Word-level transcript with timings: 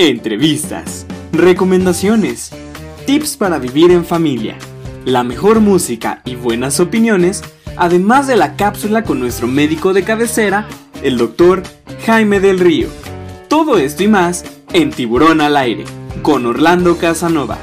Entrevistas, 0.00 1.06
recomendaciones, 1.30 2.50
tips 3.06 3.36
para 3.36 3.60
vivir 3.60 3.92
en 3.92 4.04
familia, 4.04 4.56
la 5.04 5.22
mejor 5.22 5.60
música 5.60 6.20
y 6.24 6.34
buenas 6.34 6.80
opiniones, 6.80 7.44
además 7.76 8.26
de 8.26 8.34
la 8.34 8.56
cápsula 8.56 9.04
con 9.04 9.20
nuestro 9.20 9.46
médico 9.46 9.92
de 9.92 10.02
cabecera, 10.02 10.66
el 11.04 11.16
doctor 11.16 11.62
Jaime 12.06 12.40
del 12.40 12.58
Río. 12.58 12.88
Todo 13.46 13.78
esto 13.78 14.02
y 14.02 14.08
más 14.08 14.44
en 14.72 14.90
Tiburón 14.90 15.40
al 15.40 15.56
Aire, 15.56 15.84
con 16.22 16.44
Orlando 16.44 16.98
Casanova. 16.98 17.58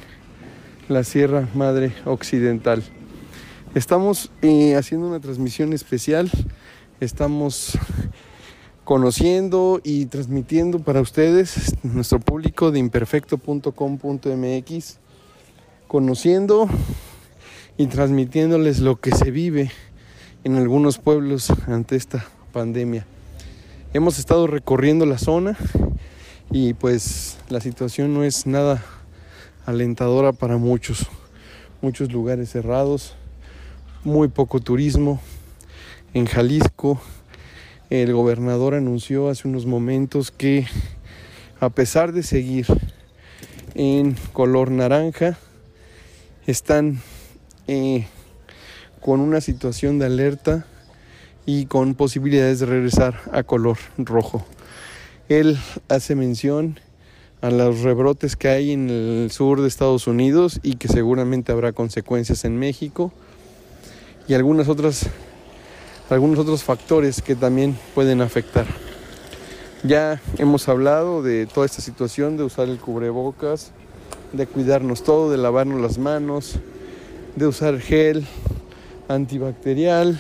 la 0.89 1.05
Sierra 1.05 1.47
Madre 1.53 1.93
Occidental. 2.07 2.83
Estamos 3.75 4.31
eh, 4.41 4.77
haciendo 4.77 5.09
una 5.09 5.21
transmisión 5.21 5.75
especial. 5.75 6.31
Estamos 7.01 7.79
conociendo 8.85 9.81
y 9.83 10.07
transmitiendo 10.07 10.79
para 10.79 11.01
ustedes, 11.01 11.75
nuestro 11.83 12.21
público 12.21 12.71
de 12.71 12.79
imperfecto.com.mx, 12.81 14.99
conociendo 15.89 16.69
y 17.79 17.87
transmitiéndoles 17.87 18.81
lo 18.81 19.01
que 19.01 19.13
se 19.13 19.31
vive 19.31 19.71
en 20.45 20.57
algunos 20.57 20.99
pueblos 20.99 21.51
ante 21.67 21.97
esta 21.97 22.27
pandemia. 22.53 23.07
Hemos 23.95 24.19
estado 24.19 24.47
recorriendo 24.47 25.07
la 25.07 25.17
zona 25.17 25.57
y 26.51 26.75
pues 26.75 27.39
la 27.49 27.61
situación 27.61 28.13
no 28.13 28.23
es 28.23 28.47
nada 28.47 28.85
alentadora 29.65 30.33
para 30.33 30.59
muchos. 30.59 31.07
Muchos 31.81 32.13
lugares 32.13 32.51
cerrados, 32.51 33.15
muy 34.05 34.29
poco 34.29 34.61
turismo. 34.61 35.23
En 36.13 36.27
Jalisco 36.27 37.01
el 38.03 38.13
gobernador 38.13 38.75
anunció 38.75 39.29
hace 39.29 39.47
unos 39.47 39.67
momentos 39.67 40.31
que 40.31 40.67
a 41.61 41.71
pesar 41.71 42.13
de 42.13 42.23
seguir 42.23 42.67
en 43.75 44.17
color 44.33 44.71
naranja, 44.71 45.39
están 46.47 47.01
eh, 47.67 48.07
con 49.01 49.21
una 49.21 49.41
situación 49.41 49.99
de 49.99 50.07
alerta 50.07 50.67
y 51.47 51.67
con 51.67 51.95
posibilidades 51.95 52.61
de 52.61 52.67
regresar 52.67 53.21
a 53.33 53.43
color 53.43 53.79
rojo. 53.97 54.45
Él 55.29 55.59
hace 55.89 56.15
mención 56.15 56.79
a 57.41 57.51
los 57.51 57.81
rebrotes 57.81 58.37
que 58.37 58.49
hay 58.49 58.73
en 58.73 58.91
el 58.91 59.31
sur 59.31 59.61
de 59.61 59.69
Estados 59.69 60.07
Unidos 60.07 60.61
y 60.63 60.77
que 60.77 60.89
seguramente 60.89 61.53
habrá 61.53 61.73
consecuencias 61.73 62.45
en 62.45 62.59
México 62.59 63.13
y 64.29 64.35
algunas 64.35 64.69
otras 64.69 65.09
algunos 66.11 66.39
otros 66.39 66.63
factores 66.63 67.23
que 67.23 67.35
también 67.35 67.77
pueden 67.95 68.21
afectar. 68.21 68.67
Ya 69.83 70.21
hemos 70.39 70.69
hablado 70.69 71.23
de 71.23 71.47
toda 71.47 71.67
esta 71.67 71.83
situación 71.83 72.37
de 72.37 72.45
usar 72.45 72.69
el 72.69 72.79
cubrebocas, 72.79 73.73
de 74.33 74.47
cuidarnos 74.47 75.03
todo, 75.03 75.31
de 75.31 75.39
lavarnos 75.39 75.81
las 75.81 75.99
manos, 75.99 76.57
de 77.37 77.47
usar 77.47 77.79
gel 77.81 78.27
antibacterial, 79.09 80.19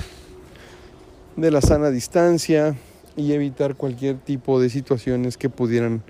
de 1.36 1.50
la 1.50 1.60
sana 1.60 1.90
distancia 1.90 2.76
y 3.16 3.32
evitar 3.32 3.74
cualquier 3.74 4.18
tipo 4.18 4.60
de 4.60 4.70
situaciones 4.70 5.36
que 5.36 5.48
pudieran 5.48 6.02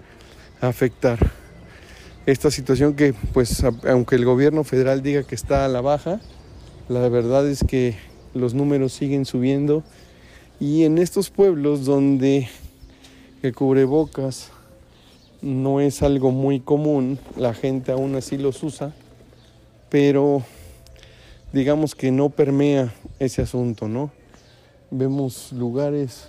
afectar 0.61 1.19
esta 2.27 2.51
situación 2.51 2.95
que 2.95 3.15
pues 3.35 3.63
aunque 3.87 4.17
el 4.17 4.25
gobierno 4.25 4.65
federal 4.65 5.03
diga 5.03 5.25
que 5.25 5.35
está 5.35 5.65
a 5.65 5.69
la 5.69 5.83
baja, 5.83 6.21
la 6.89 7.09
verdad 7.09 7.47
es 7.47 7.63
que 7.67 7.97
los 8.35 8.55
números 8.55 8.93
siguen 8.93 9.25
subiendo 9.25 9.83
y 10.61 10.85
en 10.85 10.99
estos 10.99 11.31
pueblos 11.31 11.85
donde 11.85 12.49
el 13.43 13.55
cubrebocas 13.55 14.51
no 15.43 15.81
es 15.81 16.03
algo 16.03 16.31
muy 16.31 16.61
común, 16.61 17.19
la 17.37 17.55
gente 17.55 17.93
aún 17.93 18.15
así 18.17 18.39
los 18.39 18.63
usa, 18.63 18.95
pero 19.91 20.43
digamos 21.53 21.95
que 21.95 22.11
no 22.11 22.31
permea 22.31 22.95
ese 23.19 23.43
asunto, 23.43 23.89
¿no? 23.89 24.11
Vemos 24.91 25.53
lugares, 25.53 26.29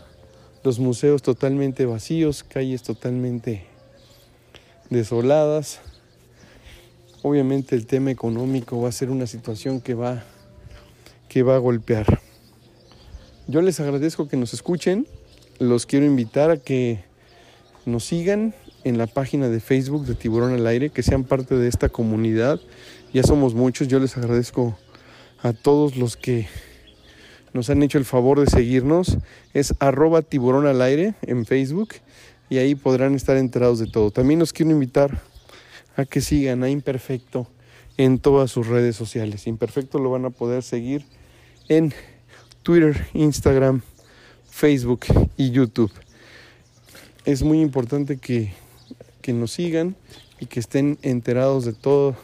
los 0.64 0.80
museos 0.80 1.22
totalmente 1.22 1.86
vacíos, 1.86 2.44
calles 2.44 2.84
totalmente 2.84 3.66
desoladas. 4.90 5.80
Obviamente 7.22 7.76
el 7.76 7.86
tema 7.86 8.12
económico 8.12 8.82
va 8.82 8.90
a 8.90 8.92
ser 8.92 9.10
una 9.10 9.28
situación 9.28 9.82
que 9.82 9.94
va 9.94 10.24
que 11.30 11.44
va 11.44 11.56
a 11.56 11.60
golpear. 11.60 12.20
Yo 13.48 13.62
les 13.62 13.80
agradezco 13.80 14.28
que 14.28 14.38
nos 14.38 14.54
escuchen, 14.54 15.08
los 15.60 15.86
quiero 15.86 16.06
invitar 16.06 16.52
a 16.52 16.58
que 16.58 17.04
nos 17.86 18.06
sigan 18.06 18.56
en 18.84 18.98
la 18.98 19.08
página 19.08 19.50
de 19.50 19.60
Facebook 19.60 20.06
de 20.06 20.16
Tiburón 20.16 20.54
al 20.54 20.66
Aire, 20.68 20.90
que 20.90 21.04
sean 21.04 21.24
parte 21.24 21.56
de 21.56 21.68
esta 21.68 21.90
comunidad. 21.90 22.60
Ya 23.14 23.24
somos 23.24 23.54
muchos, 23.54 23.88
yo 23.88 24.00
les 24.00 24.18
agradezco 24.18 24.78
a 25.42 25.54
todos 25.54 25.96
los 25.96 26.18
que 26.18 26.48
nos 27.54 27.70
han 27.70 27.84
hecho 27.84 27.98
el 27.98 28.06
favor 28.06 28.40
de 28.40 28.48
seguirnos. 28.48 29.18
Es 29.54 29.74
arroba 29.80 30.22
tiburón 30.22 30.68
al 30.68 30.82
aire 30.82 31.16
en 31.22 31.46
Facebook 31.46 31.96
y 32.50 32.58
ahí 32.58 32.76
podrán 32.76 33.16
estar 33.16 33.38
enterados 33.38 33.80
de 33.80 33.88
todo. 33.88 34.12
También 34.12 34.40
los 34.40 34.54
quiero 34.54 34.72
invitar 34.72 35.22
a 35.96 36.06
que 36.06 36.22
sigan 36.22 36.64
a 36.64 36.70
Imperfecto 36.70 37.48
en 37.98 38.20
todas 38.20 38.52
sus 38.52 38.68
redes 38.68 38.96
sociales. 38.96 39.48
Imperfecto 39.48 40.00
lo 40.00 40.12
van 40.12 40.26
a 40.26 40.32
poder 40.32 40.64
seguir 40.64 41.06
en 41.68 41.94
Twitter, 42.64 43.08
Instagram, 43.14 43.82
Facebook 44.50 45.06
y 45.38 45.52
YouTube. 45.52 45.92
Es 47.26 47.44
muy 47.44 47.62
importante 47.62 48.18
que, 48.18 48.54
nos 49.28 49.52
sigan 49.52 49.96
y 50.40 50.46
que 50.46 50.60
estén 50.60 51.00
enterados 51.02 51.66
de 51.66 51.74
todo, 51.74 52.16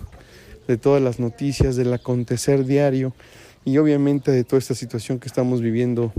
de 0.68 0.78
todas 0.78 1.02
las 1.02 1.20
noticias, 1.20 1.76
del 1.76 1.92
acontecer 1.94 2.66
diario 2.66 3.14
y 3.66 3.80
obviamente 3.80 4.30
de 4.32 4.44
toda 4.44 4.60
esta 4.60 4.76
situación 4.76 5.20
que 5.20 5.28
estamos 5.28 5.62
viviendo 5.62 6.14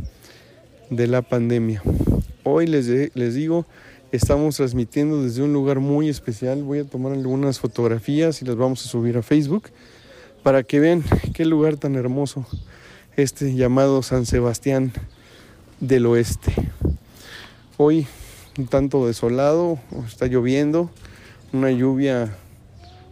de 0.90 1.06
la 1.06 1.22
pandemia. 1.22 1.82
Hoy 2.42 2.66
les, 2.66 2.88
les 3.14 3.34
digo, 3.34 3.64
estamos 4.10 4.56
transmitiendo 4.56 5.22
desde 5.22 5.42
un 5.42 5.52
lugar 5.52 5.78
muy 5.78 6.08
especial. 6.08 6.64
Voy 6.64 6.80
a 6.80 6.84
tomar 6.84 7.12
algunas 7.12 7.60
fotografías 7.60 8.42
y 8.42 8.44
las 8.44 8.56
vamos 8.56 8.84
a 8.84 8.88
subir 8.88 9.16
a 9.16 9.22
Facebook 9.22 9.70
para 10.42 10.64
que 10.64 10.80
vean 10.80 11.04
qué 11.32 11.44
lugar 11.44 11.76
tan 11.76 11.94
hermoso 11.94 12.44
este 13.16 13.54
llamado 13.54 14.02
San 14.02 14.24
Sebastián 14.24 14.92
del 15.80 16.06
Oeste. 16.06 16.54
Hoy 17.76 18.06
un 18.56 18.66
tanto 18.66 19.06
desolado, 19.06 19.78
está 20.06 20.26
lloviendo, 20.26 20.90
una 21.52 21.70
lluvia 21.70 22.34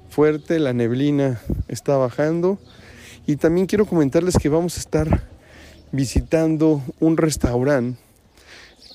fuerte, 0.08 0.58
la 0.58 0.72
neblina 0.72 1.40
está 1.68 1.96
bajando 1.96 2.58
y 3.26 3.36
también 3.36 3.66
quiero 3.66 3.84
comentarles 3.84 4.36
que 4.38 4.48
vamos 4.48 4.76
a 4.76 4.80
estar 4.80 5.22
visitando 5.92 6.82
un 6.98 7.16
restaurante 7.16 7.98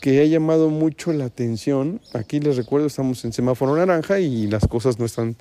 que 0.01 0.21
ha 0.21 0.25
llamado 0.25 0.69
mucho 0.69 1.13
la 1.13 1.25
atención. 1.25 2.01
Aquí 2.13 2.39
les 2.39 2.57
recuerdo, 2.57 2.87
estamos 2.87 3.23
en 3.25 3.33
semáforo 3.33 3.75
naranja 3.75 4.19
y 4.19 4.47
las 4.47 4.67
cosas 4.67 4.99
no 4.99 5.05
están 5.05 5.35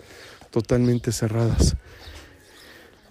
totalmente 0.50 1.12
cerradas. 1.12 1.76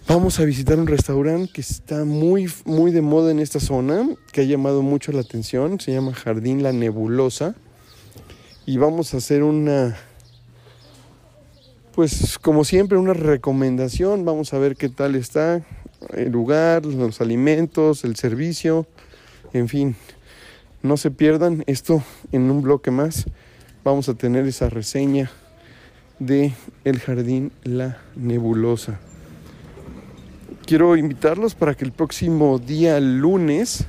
Vamos 0.06 0.38
a 0.38 0.44
visitar 0.44 0.78
un 0.78 0.86
restaurante 0.86 1.50
que 1.50 1.62
está 1.62 2.04
muy, 2.04 2.46
muy 2.66 2.92
de 2.92 3.00
moda 3.00 3.30
en 3.30 3.38
esta 3.38 3.58
zona, 3.58 4.06
que 4.32 4.42
ha 4.42 4.44
llamado 4.44 4.82
mucho 4.82 5.12
la 5.12 5.22
atención. 5.22 5.80
Se 5.80 5.92
llama 5.92 6.12
Jardín 6.12 6.62
La 6.62 6.72
Nebulosa. 6.72 7.54
Y 8.66 8.76
vamos 8.76 9.14
a 9.14 9.16
hacer 9.16 9.42
una, 9.42 9.96
pues 11.94 12.38
como 12.38 12.64
siempre, 12.64 12.98
una 12.98 13.14
recomendación. 13.14 14.26
Vamos 14.26 14.52
a 14.52 14.58
ver 14.58 14.76
qué 14.76 14.90
tal 14.90 15.14
está 15.14 15.64
el 16.12 16.30
lugar, 16.30 16.84
los 16.84 17.22
alimentos, 17.22 18.04
el 18.04 18.16
servicio, 18.16 18.86
en 19.54 19.68
fin. 19.68 19.96
No 20.82 20.98
se 20.98 21.12
pierdan 21.12 21.64
esto 21.66 22.02
en 22.30 22.50
un 22.50 22.60
bloque 22.60 22.90
más. 22.90 23.24
Vamos 23.84 24.10
a 24.10 24.14
tener 24.14 24.46
esa 24.46 24.68
reseña 24.68 25.30
de 26.18 26.52
el 26.84 27.00
Jardín 27.00 27.52
La 27.62 28.02
Nebulosa 28.16 29.00
quiero 30.64 30.96
invitarlos 30.96 31.54
para 31.54 31.74
que 31.74 31.84
el 31.84 31.92
próximo 31.92 32.58
día 32.58 32.98
lunes 32.98 33.84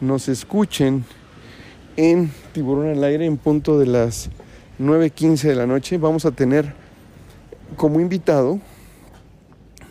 nos 0.00 0.28
escuchen 0.28 1.04
en 1.96 2.30
Tiburón 2.52 2.88
al 2.88 3.02
Aire 3.02 3.26
en 3.26 3.36
punto 3.36 3.78
de 3.78 3.86
las 3.86 4.30
9.15 4.78 5.48
de 5.48 5.54
la 5.56 5.66
noche. 5.66 5.98
Vamos 5.98 6.24
a 6.24 6.30
tener 6.30 6.72
como 7.76 8.00
invitado, 8.00 8.60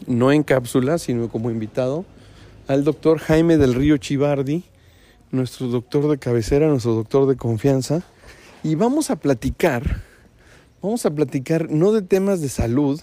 no 0.07 0.31
en 0.31 0.43
cápsula, 0.43 0.97
sino 0.97 1.29
como 1.29 1.51
invitado, 1.51 2.05
al 2.67 2.85
doctor 2.85 3.19
Jaime 3.19 3.57
del 3.57 3.73
Río 3.73 3.97
Chivardi, 3.97 4.63
nuestro 5.31 5.67
doctor 5.67 6.09
de 6.09 6.17
cabecera, 6.17 6.67
nuestro 6.67 6.93
doctor 6.93 7.27
de 7.27 7.35
confianza. 7.35 8.01
Y 8.63 8.75
vamos 8.75 9.09
a 9.09 9.17
platicar, 9.17 10.01
vamos 10.81 11.05
a 11.05 11.11
platicar 11.13 11.69
no 11.69 11.91
de 11.91 12.01
temas 12.01 12.39
de 12.39 12.47
salud, 12.47 13.01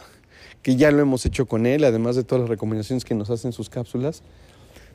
que 0.62 0.76
ya 0.76 0.90
lo 0.90 1.00
hemos 1.00 1.24
hecho 1.26 1.46
con 1.46 1.66
él, 1.66 1.84
además 1.84 2.16
de 2.16 2.24
todas 2.24 2.42
las 2.42 2.50
recomendaciones 2.50 3.04
que 3.04 3.14
nos 3.14 3.30
hacen 3.30 3.52
sus 3.52 3.70
cápsulas. 3.70 4.22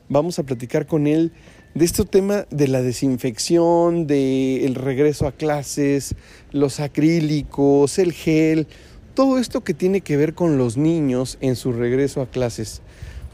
Vamos 0.08 0.38
a 0.38 0.44
platicar 0.44 0.86
con 0.86 1.06
él 1.06 1.32
de 1.74 1.84
este 1.84 2.04
tema 2.04 2.46
de 2.50 2.68
la 2.68 2.80
desinfección, 2.80 4.06
del 4.06 4.64
el 4.64 4.74
regreso 4.76 5.26
a 5.26 5.32
clases, 5.32 6.14
los 6.52 6.78
acrílicos, 6.78 7.98
el 7.98 8.12
gel, 8.12 8.68
todo 9.14 9.38
esto 9.38 9.64
que 9.64 9.74
tiene 9.74 10.02
que 10.02 10.16
ver 10.16 10.34
con 10.34 10.58
los 10.58 10.76
niños 10.76 11.38
en 11.40 11.56
su 11.56 11.72
regreso 11.72 12.20
a 12.22 12.30
clases. 12.30 12.82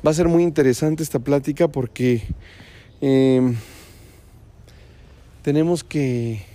Va 0.04 0.12
a 0.12 0.14
ser 0.14 0.28
muy 0.28 0.42
interesante 0.42 1.02
esta 1.02 1.18
plática 1.18 1.68
porque 1.68 2.22
em, 3.00 3.54
tenemos 5.42 5.84
que 5.84 6.51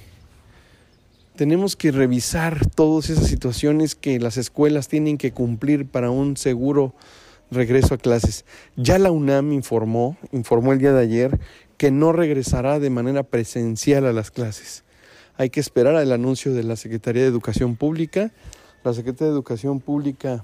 tenemos 1.38 1.78
que 1.78 1.92
revisar 1.92 2.66
todas 2.66 3.10
esas 3.10 3.28
situaciones 3.28 3.95
que 3.95 4.19
las 4.19 4.36
escuelas 4.36 4.89
tienen 4.89 5.18
que 5.18 5.31
cumplir 5.31 5.86
para 5.88 6.10
un 6.10 6.36
seguro 6.36 6.94
regreso 7.51 7.94
a 7.94 7.98
clases. 7.98 8.44
Ya 8.75 9.00
la 9.00 9.12
UNAM 9.12 9.54
informó, 9.54 10.18
informó 10.34 10.74
el 10.74 10.80
día 10.80 10.92
de 10.92 11.01
ayer, 11.01 11.39
que 11.78 11.92
no 11.92 12.12
regresará 12.12 12.80
de 12.80 12.89
manera 12.89 13.24
presencial 13.24 14.06
a 14.06 14.12
las 14.13 14.31
clases. 14.31 14.84
Hay 15.38 15.51
que 15.51 15.60
esperar 15.60 15.95
al 15.95 16.12
anuncio 16.12 16.54
de 16.54 16.63
la 16.63 16.75
Secretaría 16.75 17.22
de 17.22 17.30
Educación 17.30 17.75
Pública. 17.75 18.33
La 18.83 18.94
Secretaría 18.94 19.28
de 19.28 19.33
Educación 19.33 19.80
Pública 19.80 20.44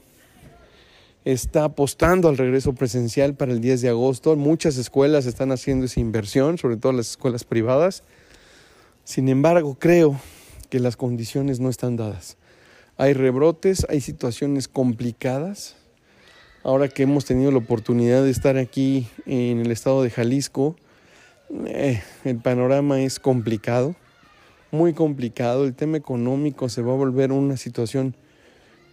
está 1.26 1.64
apostando 1.64 2.30
al 2.30 2.38
regreso 2.38 2.74
presencial 2.74 3.34
para 3.34 3.52
el 3.52 3.62
10 3.62 3.82
de 3.82 3.90
agosto. 3.90 4.36
Muchas 4.36 4.78
escuelas 4.78 5.26
están 5.26 5.52
haciendo 5.52 5.88
esa 5.88 6.00
inversión, 6.00 6.60
sobre 6.60 6.78
todo 6.78 6.94
las 6.94 7.10
escuelas 7.10 7.44
privadas. 7.44 8.04
Sin 9.04 9.28
embargo, 9.28 9.76
creo 9.80 10.20
que 10.74 10.80
las 10.80 10.98
condiciones 10.98 11.60
no 11.60 11.70
están 11.70 11.98
dadas. 11.98 12.36
Hay 12.98 13.14
rebrotes, 13.14 13.86
hay 13.90 14.02
situaciones 14.02 14.68
complicadas. 14.68 15.76
Ahora 16.64 16.88
que 16.88 17.04
hemos 17.04 17.26
tenido 17.26 17.52
la 17.52 17.60
oportunidad 17.60 18.24
de 18.24 18.32
estar 18.32 18.58
aquí 18.58 19.08
en 19.28 19.60
el 19.60 19.70
estado 19.70 20.02
de 20.02 20.10
Jalisco, 20.10 20.76
eh, 21.68 22.02
el 22.24 22.38
panorama 22.38 23.00
es 23.02 23.20
complicado, 23.20 23.96
muy 24.72 24.94
complicado. 24.94 25.66
El 25.66 25.76
tema 25.76 25.98
económico 25.98 26.68
se 26.70 26.82
va 26.82 26.94
a 26.94 26.98
volver 26.98 27.32
una 27.32 27.56
situación 27.56 28.16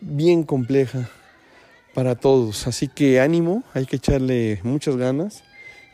bien 0.03 0.43
compleja 0.43 1.09
para 1.95 2.15
todos. 2.15 2.67
Así 2.67 2.89
que 2.89 3.21
ánimo, 3.21 3.65
hay 3.73 3.87
que 3.87 3.97
echarle 3.97 4.61
muchas 4.65 4.99
ganas. 4.99 5.45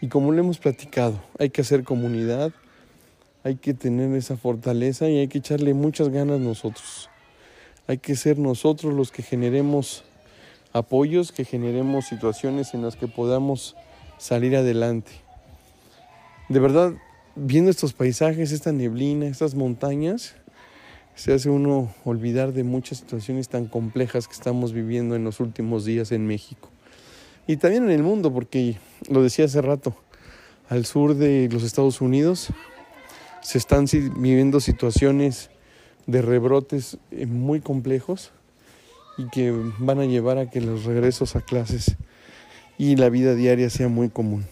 Y 0.00 0.08
como 0.08 0.32
le 0.32 0.40
hemos 0.40 0.58
platicado, 0.58 1.22
hay 1.38 1.50
que 1.50 1.60
hacer 1.60 1.84
comunidad, 1.84 2.52
hay 3.46 3.54
que 3.54 3.74
tener 3.74 4.12
esa 4.16 4.36
fortaleza 4.36 5.08
y 5.08 5.18
hay 5.18 5.28
que 5.28 5.38
echarle 5.38 5.72
muchas 5.72 6.08
ganas 6.08 6.40
nosotros. 6.40 7.08
Hay 7.86 7.98
que 7.98 8.16
ser 8.16 8.40
nosotros 8.40 8.92
los 8.92 9.12
que 9.12 9.22
generemos 9.22 10.02
apoyos, 10.72 11.30
que 11.30 11.44
generemos 11.44 12.06
situaciones 12.06 12.74
en 12.74 12.82
las 12.82 12.96
que 12.96 13.06
podamos 13.06 13.76
salir 14.18 14.56
adelante. 14.56 15.12
De 16.48 16.58
verdad, 16.58 16.94
viendo 17.36 17.70
estos 17.70 17.92
paisajes, 17.92 18.50
esta 18.50 18.72
neblina, 18.72 19.28
estas 19.28 19.54
montañas, 19.54 20.34
se 21.14 21.32
hace 21.32 21.48
uno 21.48 21.94
olvidar 22.04 22.52
de 22.52 22.64
muchas 22.64 22.98
situaciones 22.98 23.48
tan 23.48 23.66
complejas 23.66 24.26
que 24.26 24.34
estamos 24.34 24.72
viviendo 24.72 25.14
en 25.14 25.22
los 25.22 25.38
últimos 25.38 25.84
días 25.84 26.10
en 26.10 26.26
México. 26.26 26.68
Y 27.46 27.58
también 27.58 27.84
en 27.84 27.90
el 27.92 28.02
mundo, 28.02 28.34
porque 28.34 28.76
lo 29.08 29.22
decía 29.22 29.44
hace 29.44 29.62
rato, 29.62 29.94
al 30.68 30.84
sur 30.84 31.14
de 31.14 31.48
los 31.48 31.62
Estados 31.62 32.00
Unidos 32.00 32.50
se 33.46 33.58
están 33.58 33.86
viviendo 34.16 34.58
situaciones 34.58 35.50
de 36.08 36.20
rebrotes 36.20 36.98
eh, 37.12 37.26
muy 37.26 37.60
complejos 37.60 38.32
y 39.18 39.28
que 39.28 39.54
van 39.78 40.00
a 40.00 40.04
llevar 40.04 40.38
a 40.38 40.50
que 40.50 40.60
los 40.60 40.82
regresos 40.82 41.36
a 41.36 41.42
clases 41.42 41.94
y 42.76 42.96
la 42.96 43.08
vida 43.08 43.36
diaria 43.36 43.70
sea 43.70 43.86
muy 43.86 44.08
común. 44.08 44.46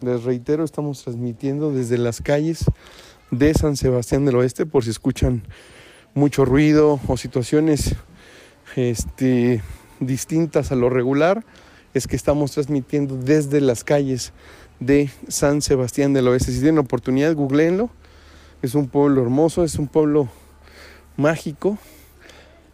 Les 0.00 0.24
reitero, 0.24 0.64
estamos 0.64 1.04
transmitiendo 1.04 1.72
desde 1.72 1.98
las 1.98 2.22
calles 2.22 2.64
de 3.30 3.52
San 3.52 3.76
Sebastián 3.76 4.24
del 4.24 4.36
Oeste 4.36 4.64
por 4.64 4.82
si 4.82 4.88
escuchan 4.88 5.42
mucho 6.14 6.46
ruido 6.46 7.00
o 7.06 7.18
situaciones 7.18 7.96
este, 8.76 9.60
distintas 10.00 10.72
a 10.72 10.74
lo 10.74 10.88
regular, 10.88 11.44
es 11.92 12.06
que 12.06 12.16
estamos 12.16 12.52
transmitiendo 12.52 13.14
desde 13.14 13.60
las 13.60 13.84
calles 13.84 14.32
de 14.80 15.10
San 15.28 15.60
Sebastián 15.60 16.14
del 16.14 16.28
Oeste. 16.28 16.50
Si 16.50 16.60
tienen 16.60 16.78
oportunidad, 16.78 17.34
googleenlo 17.34 17.90
es 18.62 18.74
un 18.74 18.88
pueblo 18.88 19.22
hermoso, 19.22 19.64
es 19.64 19.76
un 19.76 19.88
pueblo 19.88 20.28
mágico. 21.16 21.78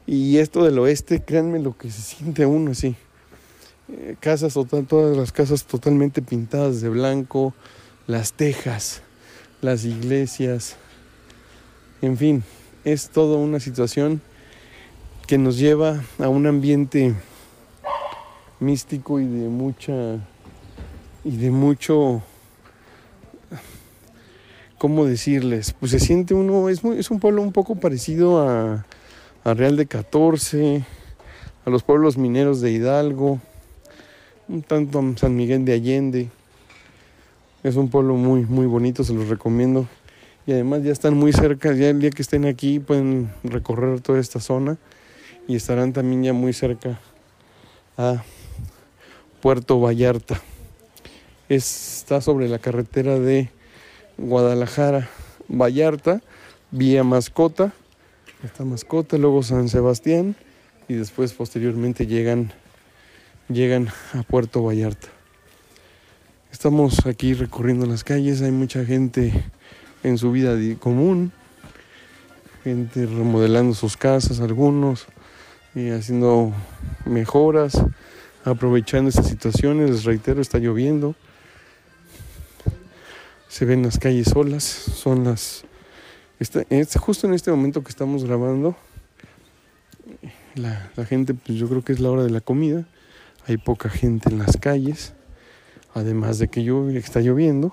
Y 0.06 0.38
esto 0.38 0.64
del 0.64 0.78
oeste, 0.78 1.22
créanme 1.22 1.58
lo 1.58 1.76
que 1.76 1.90
se 1.90 2.02
siente 2.02 2.46
uno 2.46 2.72
así. 2.72 2.94
Eh, 3.88 4.16
casas 4.20 4.54
total, 4.54 4.86
todas 4.86 5.16
las 5.16 5.32
casas 5.32 5.64
totalmente 5.64 6.22
pintadas 6.22 6.80
de 6.80 6.88
blanco, 6.88 7.54
las 8.06 8.32
tejas, 8.32 9.02
las 9.60 9.84
iglesias, 9.84 10.76
en 12.04 12.18
fin, 12.18 12.44
es 12.84 13.08
toda 13.08 13.38
una 13.38 13.60
situación 13.60 14.20
que 15.26 15.38
nos 15.38 15.56
lleva 15.56 16.04
a 16.18 16.28
un 16.28 16.46
ambiente 16.46 17.14
místico 18.60 19.20
y 19.20 19.26
de 19.26 19.48
mucha 19.48 20.18
y 21.24 21.36
de 21.38 21.50
mucho 21.50 22.22
¿cómo 24.84 25.06
decirles? 25.06 25.72
Pues 25.72 25.92
se 25.92 25.98
siente 25.98 26.34
uno, 26.34 26.68
es, 26.68 26.84
es 26.84 27.10
un 27.10 27.18
pueblo 27.18 27.40
un 27.40 27.52
poco 27.52 27.74
parecido 27.74 28.46
a, 28.46 28.84
Real 29.42 29.78
de 29.78 29.86
14, 29.86 30.84
a 31.64 31.70
los 31.70 31.82
pueblos 31.82 32.18
mineros 32.18 32.60
de 32.60 32.70
Hidalgo, 32.70 33.40
un 34.46 34.60
tanto 34.60 34.98
a 34.98 35.16
San 35.16 35.36
Miguel 35.36 35.64
de 35.64 35.72
Allende. 35.72 36.28
Es 37.62 37.76
un 37.76 37.88
pueblo 37.88 38.16
muy, 38.16 38.44
muy 38.44 38.66
bonito, 38.66 39.04
se 39.04 39.14
los 39.14 39.30
recomiendo. 39.30 39.88
Y 40.46 40.52
además 40.52 40.82
ya 40.82 40.92
están 40.92 41.16
muy 41.16 41.32
cerca, 41.32 41.72
ya 41.72 41.88
el 41.88 42.00
día 42.00 42.10
que 42.10 42.20
estén 42.20 42.44
aquí 42.44 42.78
pueden 42.78 43.32
recorrer 43.42 44.02
toda 44.02 44.20
esta 44.20 44.38
zona 44.38 44.76
y 45.48 45.56
estarán 45.56 45.94
también 45.94 46.24
ya 46.24 46.34
muy 46.34 46.52
cerca 46.52 47.00
a 47.96 48.22
Puerto 49.40 49.80
Vallarta. 49.80 50.42
está 51.48 52.20
sobre 52.20 52.50
la 52.50 52.58
carretera 52.58 53.18
de 53.18 53.48
Guadalajara, 54.18 55.08
Vallarta, 55.48 56.22
vía 56.70 57.04
Mascota, 57.04 57.72
esta 58.42 58.64
Mascota, 58.64 59.18
luego 59.18 59.42
San 59.42 59.68
Sebastián 59.68 60.36
y 60.88 60.94
después 60.94 61.32
posteriormente 61.32 62.06
llegan, 62.06 62.52
llegan 63.48 63.88
a 64.12 64.22
Puerto 64.22 64.62
Vallarta. 64.62 65.08
Estamos 66.52 67.06
aquí 67.06 67.34
recorriendo 67.34 67.86
las 67.86 68.04
calles, 68.04 68.42
hay 68.42 68.52
mucha 68.52 68.84
gente 68.84 69.32
en 70.02 70.18
su 70.18 70.30
vida 70.30 70.56
común, 70.78 71.32
gente 72.62 73.06
remodelando 73.06 73.74
sus 73.74 73.96
casas, 73.96 74.40
algunos, 74.40 75.06
y 75.74 75.90
haciendo 75.90 76.52
mejoras, 77.04 77.82
aprovechando 78.44 79.08
estas 79.08 79.28
situaciones, 79.28 79.90
les 79.90 80.04
reitero, 80.04 80.40
está 80.40 80.58
lloviendo 80.58 81.16
se 83.54 83.64
ven 83.66 83.84
las 83.84 84.00
calles 84.00 84.30
solas, 84.30 84.64
son 84.64 85.22
las... 85.22 85.64
justo 86.98 87.28
en 87.28 87.34
este 87.34 87.52
momento 87.52 87.84
que 87.84 87.90
estamos 87.90 88.24
grabando, 88.24 88.74
la, 90.56 90.90
gente, 91.08 91.34
pues 91.34 91.56
yo 91.56 91.68
creo 91.68 91.84
que 91.84 91.92
es 91.92 92.00
la 92.00 92.10
hora 92.10 92.24
de 92.24 92.30
la 92.30 92.40
comida, 92.40 92.84
hay 93.46 93.56
poca 93.56 93.88
gente 93.88 94.28
en 94.28 94.38
las 94.38 94.56
calles, 94.56 95.12
además 95.94 96.40
de 96.40 96.48
que 96.48 96.64
llueve, 96.64 96.98
está 96.98 97.20
lloviendo, 97.20 97.72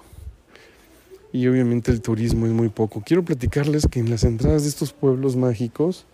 y 1.33 1.47
obviamente 1.47 1.89
el 1.89 2.01
turismo 2.01 2.45
es 2.45 2.51
muy 2.51 2.69
poco. 2.69 3.01
Quiero 3.03 3.25
platicarles 3.25 3.87
que 3.87 3.99
en 3.99 4.11
las 4.11 4.23
entradas 4.23 4.61
de 4.61 4.69
estos 4.69 4.93
pueblos 4.93 5.35
mágicos 5.35 6.05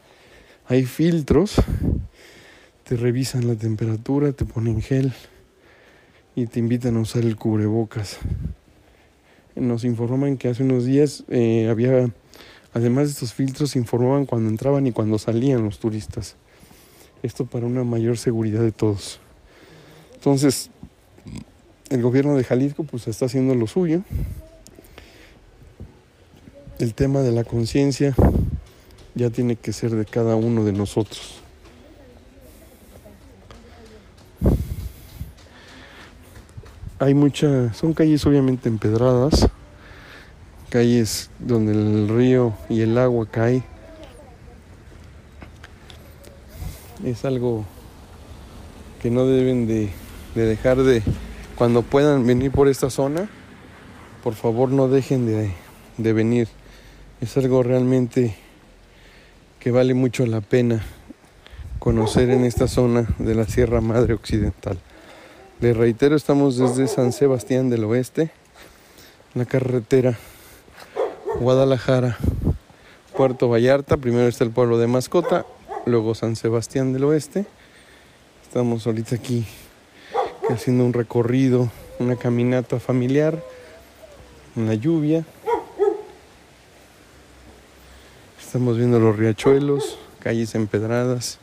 hay 0.69 0.85
filtros, 0.85 1.55
te 2.85 2.95
revisan 2.95 3.45
la 3.45 3.55
temperatura, 3.55 4.31
te 4.31 4.45
ponen 4.45 4.81
gel 4.81 5.11
y 6.35 6.45
te 6.45 6.59
invitan 6.59 6.95
a 6.95 7.01
usar 7.01 7.23
el 7.23 7.35
cubrebocas 7.35 8.17
nos 9.59 9.83
informan 9.83 10.37
que 10.37 10.49
hace 10.49 10.63
unos 10.63 10.85
días 10.85 11.23
eh, 11.29 11.67
había, 11.69 12.09
además 12.73 13.05
de 13.05 13.11
estos 13.11 13.33
filtros, 13.33 13.75
informaban 13.75 14.25
cuando 14.25 14.49
entraban 14.49 14.87
y 14.87 14.91
cuando 14.91 15.17
salían 15.17 15.63
los 15.63 15.79
turistas. 15.79 16.35
Esto 17.23 17.45
para 17.45 17.65
una 17.65 17.83
mayor 17.83 18.17
seguridad 18.17 18.61
de 18.61 18.71
todos. 18.71 19.19
Entonces, 20.15 20.69
el 21.89 22.01
gobierno 22.01 22.35
de 22.35 22.43
Jalisco 22.43 22.83
pues 22.83 23.07
está 23.07 23.25
haciendo 23.25 23.55
lo 23.55 23.67
suyo. 23.67 24.03
el 26.79 26.93
tema 26.93 27.21
de 27.21 27.31
la 27.31 27.43
conciencia 27.43 28.15
ya 29.15 29.31
tiene 29.31 29.55
que 29.55 29.73
ser 29.73 29.91
de 29.91 30.05
cada 30.05 30.35
uno 30.35 30.63
de 30.63 30.73
nosotros. 30.73 31.41
Hay 36.99 37.13
muchas, 37.13 37.77
son 37.77 37.93
calles 37.93 38.25
obviamente 38.25 38.69
empedradas, 38.69 39.47
calles 40.69 41.29
donde 41.37 41.73
el 41.73 42.09
río 42.09 42.53
y 42.69 42.81
el 42.81 42.97
agua 42.97 43.27
cae. 43.29 43.61
Es 47.03 47.23
algo 47.23 47.65
que 48.99 49.11
no 49.11 49.27
deben 49.27 49.67
de, 49.67 49.91
de 50.33 50.45
dejar 50.47 50.77
de, 50.77 51.03
cuando 51.55 51.83
puedan 51.83 52.25
venir 52.25 52.49
por 52.51 52.67
esta 52.67 52.89
zona, 52.89 53.29
por 54.23 54.33
favor 54.33 54.69
no 54.69 54.87
dejen 54.87 55.27
de, 55.27 55.51
de 55.97 56.13
venir. 56.13 56.47
Es 57.21 57.37
algo 57.37 57.61
realmente 57.61 58.35
que 59.59 59.69
vale 59.69 59.93
mucho 59.93 60.25
la 60.25 60.41
pena 60.41 60.83
conocer 61.77 62.31
en 62.31 62.43
esta 62.43 62.67
zona 62.67 63.05
de 63.19 63.35
la 63.35 63.45
Sierra 63.45 63.81
Madre 63.81 64.15
Occidental. 64.15 64.79
Les 65.59 65.75
reitero, 65.75 66.15
estamos 66.15 66.55
desde 66.57 66.87
San 66.87 67.11
Sebastián 67.11 67.71
del 67.71 67.83
Oeste, 67.85 68.29
la 69.33 69.43
carretera 69.43 70.15
Guadalajara, 71.39 72.15
Puerto 73.15 73.49
Vallarta. 73.49 73.97
Primero 73.97 74.27
está 74.27 74.43
el 74.43 74.51
pueblo 74.51 74.77
de 74.77 74.85
Mascota, 74.85 75.47
luego 75.87 76.13
San 76.13 76.35
Sebastián 76.35 76.93
del 76.93 77.05
Oeste. 77.05 77.47
Estamos 78.43 78.85
ahorita 78.85 79.15
aquí 79.15 79.47
haciendo 80.47 80.85
un 80.85 80.93
recorrido, 80.93 81.71
una 81.97 82.17
caminata 82.17 82.79
familiar 82.79 83.43
en 84.55 84.67
la 84.67 84.75
lluvia. 84.75 85.25
Estamos 88.39 88.77
viendo 88.77 88.99
los 88.99 89.17
riachuelos, 89.17 89.97
calles 90.19 90.53
empedradas. 90.53 91.39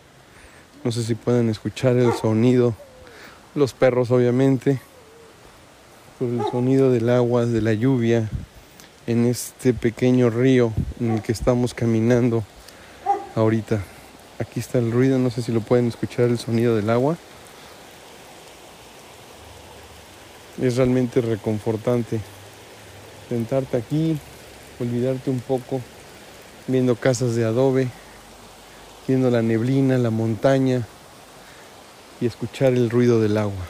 No 0.84 0.92
sé 0.92 1.02
si 1.02 1.16
pueden 1.16 1.50
escuchar 1.50 1.96
el 1.96 2.12
sonido 2.12 2.76
los 3.54 3.72
perros 3.72 4.10
obviamente, 4.10 4.80
por 6.18 6.28
el 6.28 6.42
sonido 6.50 6.90
del 6.90 7.08
agua, 7.08 7.46
de 7.46 7.60
la 7.60 7.72
lluvia, 7.72 8.28
en 9.06 9.26
este 9.26 9.74
pequeño 9.74 10.30
río 10.30 10.72
en 10.98 11.12
el 11.12 11.22
que 11.22 11.32
estamos 11.32 11.74
caminando 11.74 12.42
ahorita. 13.34 13.82
Aquí 14.38 14.60
está 14.60 14.78
el 14.78 14.90
ruido, 14.90 15.18
no 15.18 15.30
sé 15.30 15.42
si 15.42 15.52
lo 15.52 15.60
pueden 15.60 15.86
escuchar 15.86 16.30
el 16.30 16.38
sonido 16.38 16.74
del 16.74 16.90
agua. 16.90 17.16
Es 20.60 20.76
realmente 20.76 21.20
reconfortante 21.20 22.20
sentarte 23.28 23.76
aquí, 23.76 24.18
olvidarte 24.80 25.30
un 25.30 25.40
poco, 25.40 25.80
viendo 26.66 26.96
casas 26.96 27.34
de 27.34 27.44
adobe, 27.44 27.88
viendo 29.06 29.30
la 29.30 29.42
neblina, 29.42 29.98
la 29.98 30.10
montaña, 30.10 30.86
y 32.20 32.26
escuchar 32.26 32.72
el 32.72 32.90
ruido 32.90 33.20
del 33.20 33.36
agua. 33.36 33.66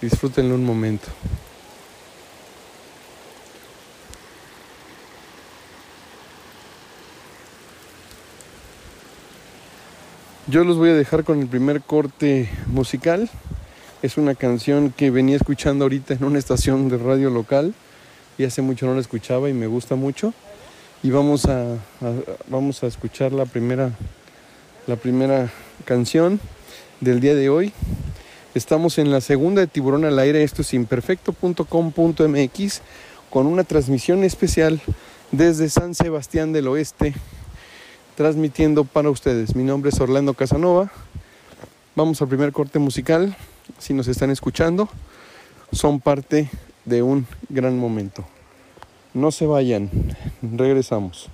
Disfrútenlo 0.00 0.54
un 0.54 0.64
momento. 0.64 1.08
Yo 10.46 10.64
los 10.64 10.78
voy 10.78 10.88
a 10.88 10.94
dejar 10.94 11.22
con 11.22 11.38
el 11.38 11.46
primer 11.46 11.80
corte 11.80 12.50
musical. 12.66 13.30
Es 14.02 14.16
una 14.16 14.34
canción 14.34 14.90
que 14.90 15.10
venía 15.10 15.36
escuchando 15.36 15.84
ahorita 15.84 16.14
en 16.14 16.24
una 16.24 16.40
estación 16.40 16.88
de 16.88 16.98
radio 16.98 17.30
local 17.30 17.72
y 18.36 18.44
hace 18.44 18.60
mucho 18.60 18.86
no 18.86 18.94
la 18.94 19.00
escuchaba 19.00 19.48
y 19.48 19.52
me 19.52 19.68
gusta 19.68 19.94
mucho. 19.94 20.34
Y 21.04 21.10
vamos 21.10 21.44
a, 21.44 21.74
a 21.74 21.78
vamos 22.48 22.82
a 22.82 22.88
escuchar 22.88 23.32
la 23.32 23.46
primera, 23.46 23.92
la 24.86 24.96
primera 24.96 25.50
canción 25.84 26.40
del 27.00 27.20
día 27.20 27.34
de 27.34 27.48
hoy. 27.48 27.72
Estamos 28.54 28.98
en 28.98 29.10
la 29.10 29.20
segunda 29.20 29.60
de 29.60 29.66
Tiburón 29.66 30.04
al 30.04 30.18
Aire, 30.18 30.42
esto 30.42 30.62
es 30.62 30.74
imperfecto.com.mx, 30.74 32.82
con 33.30 33.46
una 33.46 33.64
transmisión 33.64 34.24
especial 34.24 34.80
desde 35.30 35.68
San 35.68 35.94
Sebastián 35.94 36.52
del 36.52 36.68
Oeste, 36.68 37.14
transmitiendo 38.16 38.84
para 38.84 39.10
ustedes. 39.10 39.54
Mi 39.54 39.64
nombre 39.64 39.90
es 39.90 40.00
Orlando 40.00 40.34
Casanova. 40.34 40.90
Vamos 41.94 42.20
al 42.22 42.28
primer 42.28 42.52
corte 42.52 42.78
musical. 42.78 43.36
Si 43.78 43.94
nos 43.94 44.08
están 44.08 44.30
escuchando, 44.30 44.88
son 45.72 46.00
parte 46.00 46.50
de 46.84 47.02
un 47.02 47.26
gran 47.48 47.78
momento. 47.78 48.24
No 49.14 49.30
se 49.30 49.46
vayan, 49.46 49.90
regresamos. 50.42 51.30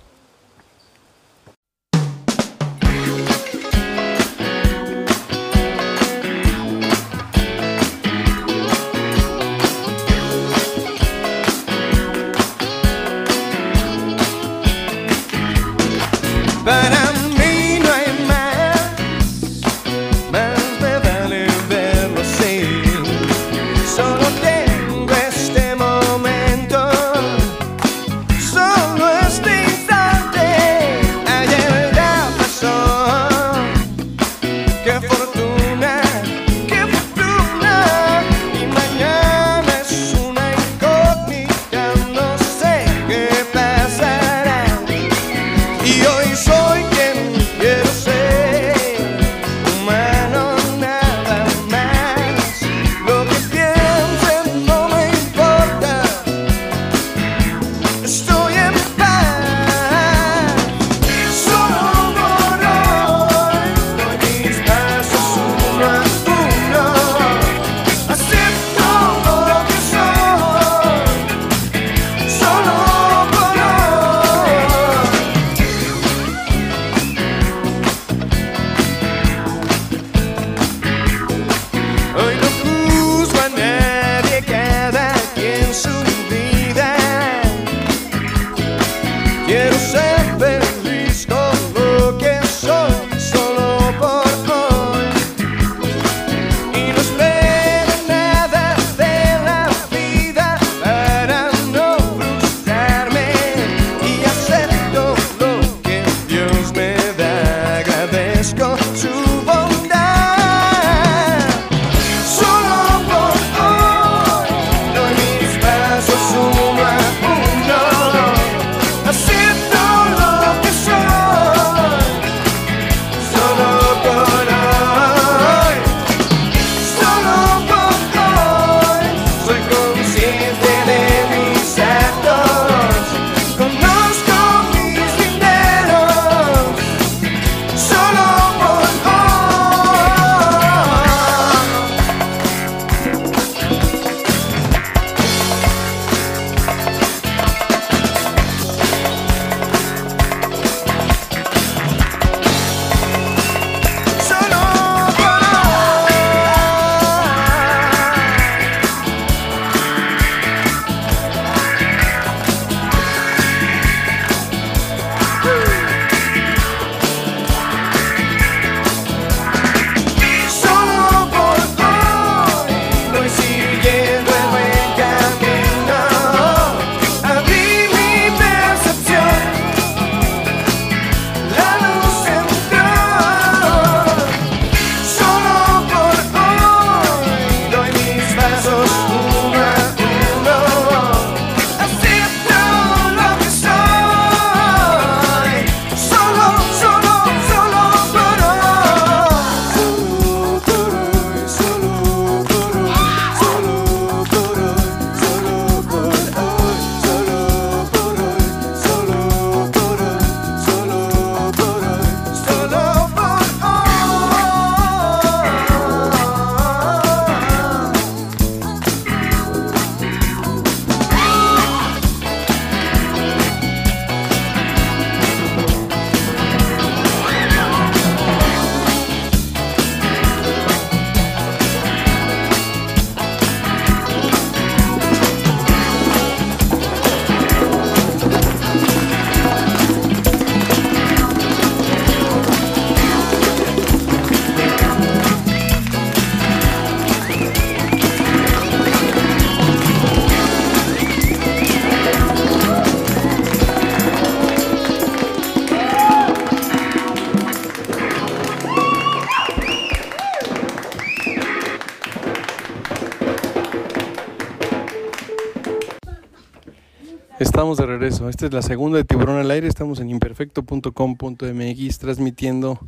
Regreso. 267.98 268.28
Esta 268.28 268.44
es 268.46 268.52
la 268.52 268.60
segunda 268.62 268.98
de 268.98 269.04
Tiburón 269.04 269.38
al 269.38 269.50
Aire. 269.50 269.66
Estamos 269.68 270.00
en 270.00 270.10
imperfecto.com.mx 270.10 271.98
transmitiendo 271.98 272.78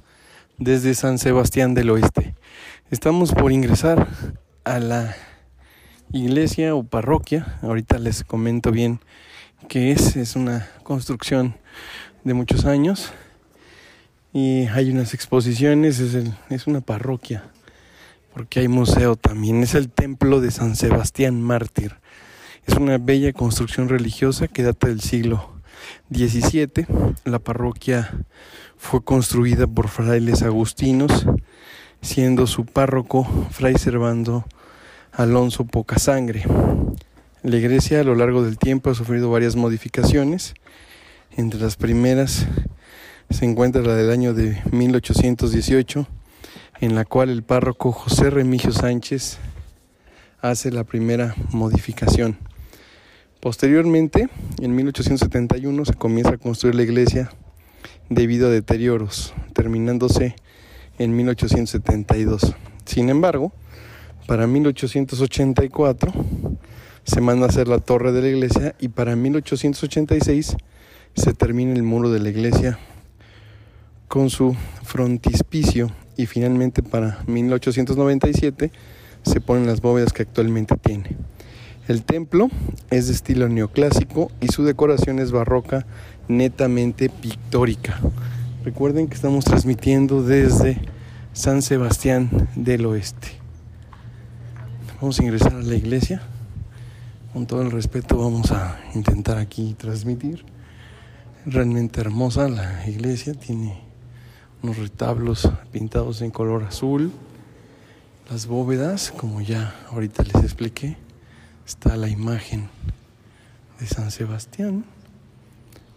desde 0.59 0.95
San 0.95 1.19
Sebastián 1.19 1.73
del 1.75 1.89
Oeste. 1.91 2.35
Estamos 2.91 3.33
por 3.33 3.51
ingresar 3.51 4.07
a 4.65 4.79
la 4.79 5.17
iglesia 6.13 6.75
o 6.75 6.83
parroquia. 6.83 7.59
Ahorita 7.63 7.99
les 7.99 8.23
comento 8.23 8.71
bien 8.71 9.01
qué 9.69 9.93
es. 9.93 10.17
Es 10.17 10.37
una 10.37 10.69
construcción 10.83 11.57
de 12.25 12.35
muchos 12.35 12.67
años 12.67 13.13
y 14.35 14.67
hay 14.67 14.91
unas 14.91 15.15
exposiciones. 15.15 16.01
Es, 16.01 16.15
el- 16.15 16.35
es 16.51 16.67
una 16.67 16.83
parroquia 16.83 17.45
porque 18.35 18.61
hay 18.61 18.69
museo 18.69 19.17
también. 19.17 19.63
Es 19.63 19.75
el 19.75 19.89
templo 19.89 20.43
de 20.43 20.51
San 20.51 20.77
Sebastián 20.77 21.41
Mártir. 21.41 21.97
Es 22.69 22.75
una 22.75 22.99
bella 22.99 23.33
construcción 23.33 23.89
religiosa 23.89 24.47
que 24.47 24.63
data 24.63 24.89
del 24.89 25.01
siglo 25.01 25.55
XVII. 26.13 26.87
La 27.25 27.39
parroquia 27.39 28.27
fue 28.77 29.03
construida 29.03 29.67
por 29.67 29.89
frailes 29.89 30.43
agustinos, 30.43 31.27
siendo 32.03 32.47
su 32.47 32.67
párroco 32.67 33.25
Fray 33.51 33.77
Servando 33.79 34.45
Alonso 35.13 35.65
Pocasangre. 35.65 36.45
La 37.43 37.57
iglesia 37.57 38.01
a 38.01 38.05
lo 38.05 38.15
largo 38.15 38.43
del 38.43 38.59
tiempo 38.59 38.91
ha 38.91 38.95
sufrido 38.95 39.31
varias 39.31 39.57
modificaciones. 39.57 40.53
Entre 41.39 41.59
las 41.59 41.77
primeras 41.77 42.47
se 43.31 43.47
encuentra 43.47 43.81
la 43.81 43.95
del 43.95 44.11
año 44.11 44.35
de 44.35 44.63
1818, 44.73 46.07
en 46.81 46.95
la 46.95 47.07
cual 47.07 47.31
el 47.31 47.43
párroco 47.43 47.93
José 47.93 48.29
Remigio 48.29 48.73
Sánchez 48.73 49.39
hace 50.43 50.71
la 50.71 50.85
primera 50.85 51.35
modificación. 51.51 52.48
Posteriormente, 53.41 54.29
en 54.61 54.75
1871 54.75 55.85
se 55.85 55.95
comienza 55.95 56.31
a 56.33 56.39
construir 56.39 56.75
la 56.75 56.83
iglesia 56.83 57.31
debido 58.09 58.49
a 58.49 58.51
deterioros, 58.51 59.33
terminándose 59.55 60.35
en 60.99 61.15
1872. 61.15 62.57
Sin 62.85 63.11
embargo, 63.11 63.53
para 64.27 64.49
1884 64.49 66.13
se 67.05 67.21
manda 67.21 67.47
a 67.47 67.49
hacer 67.49 67.69
la 67.69 67.79
torre 67.79 68.11
de 68.11 68.23
la 68.23 68.29
iglesia 68.29 68.75
y 68.81 68.89
para 68.89 69.15
1886 69.15 70.57
se 71.15 71.33
termina 71.33 71.75
el 71.75 71.85
muro 71.85 72.11
de 72.11 72.19
la 72.19 72.31
iglesia 72.31 72.79
con 74.09 74.31
su 74.31 74.57
frontispicio 74.83 75.93
y 76.17 76.27
finalmente 76.27 76.83
para 76.83 77.23
1897 77.29 78.73
se 79.23 79.41
ponen 79.41 79.67
las 79.67 79.81
bóvedas 79.81 80.13
que 80.13 80.23
actualmente 80.23 80.77
tiene. 80.77 81.17
El 81.89 82.05
templo 82.05 82.51
es 82.91 83.07
de 83.07 83.15
estilo 83.15 83.49
neoclásico 83.49 84.31
y 84.43 84.49
su 84.49 84.63
decoración 84.63 85.19
es 85.21 85.33
barroca 85.33 85.87
netamente 86.29 87.09
pictórica. 87.09 87.99
Recuerden 88.63 89.09
que 89.09 89.15
estamos 89.15 89.47
transmitiendo 89.47 90.23
desde 90.23 90.83
San 91.33 91.63
Sebastián 91.63 92.51
del 92.55 92.85
Oeste. 92.85 93.29
Vamos 95.01 95.19
a 95.19 95.23
ingresar 95.23 95.55
a 95.55 95.63
la 95.63 95.77
iglesia. 95.77 96.21
Con 97.33 97.47
todo 97.47 97.63
el 97.63 97.71
respeto 97.71 98.19
vamos 98.19 98.53
a 98.53 98.79
intentar 98.95 99.39
aquí 99.39 99.73
transmitir. 99.73 100.45
Realmente 101.47 102.03
hermosa 102.03 102.51
la 102.51 102.87
iglesia, 102.87 103.33
tiene 103.33 103.81
unos 104.63 104.77
retablos 104.77 105.51
pintados 105.73 106.21
en 106.21 106.33
color 106.33 106.65
azul. 106.65 107.11
Las 108.31 108.47
bóvedas, 108.47 109.11
como 109.11 109.41
ya 109.41 109.75
ahorita 109.91 110.23
les 110.25 110.45
expliqué, 110.45 110.99
está 111.69 111.99
la 111.99 112.09
imagen 112.09 112.71
de 113.79 113.87
San 113.87 114.11
Sebastián. 114.11 114.87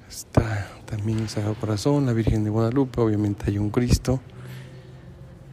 Está 0.09 0.67
también 0.85 1.19
el 1.19 1.29
Sagrado 1.29 1.55
Corazón, 1.55 2.05
la 2.05 2.11
Virgen 2.11 2.43
de 2.43 2.49
Guadalupe, 2.49 2.99
obviamente 2.99 3.45
hay 3.47 3.57
un 3.57 3.69
Cristo. 3.69 4.19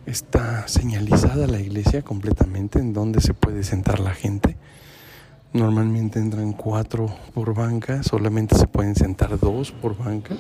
Está 0.07 0.67
señalizada 0.67 1.47
la 1.47 1.61
iglesia 1.61 2.03
completamente 2.03 2.81
en 2.81 2.93
donde 2.93 3.21
se 3.21 3.33
puede 3.33 3.63
sentar 3.63 4.01
la 4.01 4.13
gente. 4.13 4.57
Normalmente 5.53 6.19
entran 6.19 6.53
cuatro 6.53 7.15
por 7.33 7.55
banca, 7.55 8.03
solamente 8.03 8.57
se 8.57 8.67
pueden 8.67 8.97
sentar 8.97 9.39
dos 9.39 9.71
por 9.71 9.97
banca. 9.97 10.35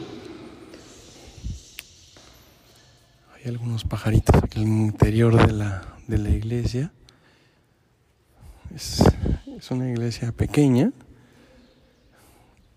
Hay 3.36 3.48
algunos 3.48 3.84
pajaritos 3.84 4.42
aquí 4.42 4.60
en 4.60 4.72
el 4.72 4.86
interior 4.86 5.46
de 5.46 5.52
la, 5.52 5.82
de 6.08 6.18
la 6.18 6.30
iglesia. 6.30 6.90
Es, 8.74 9.02
es 9.56 9.70
una 9.70 9.88
iglesia 9.88 10.32
pequeña. 10.32 10.92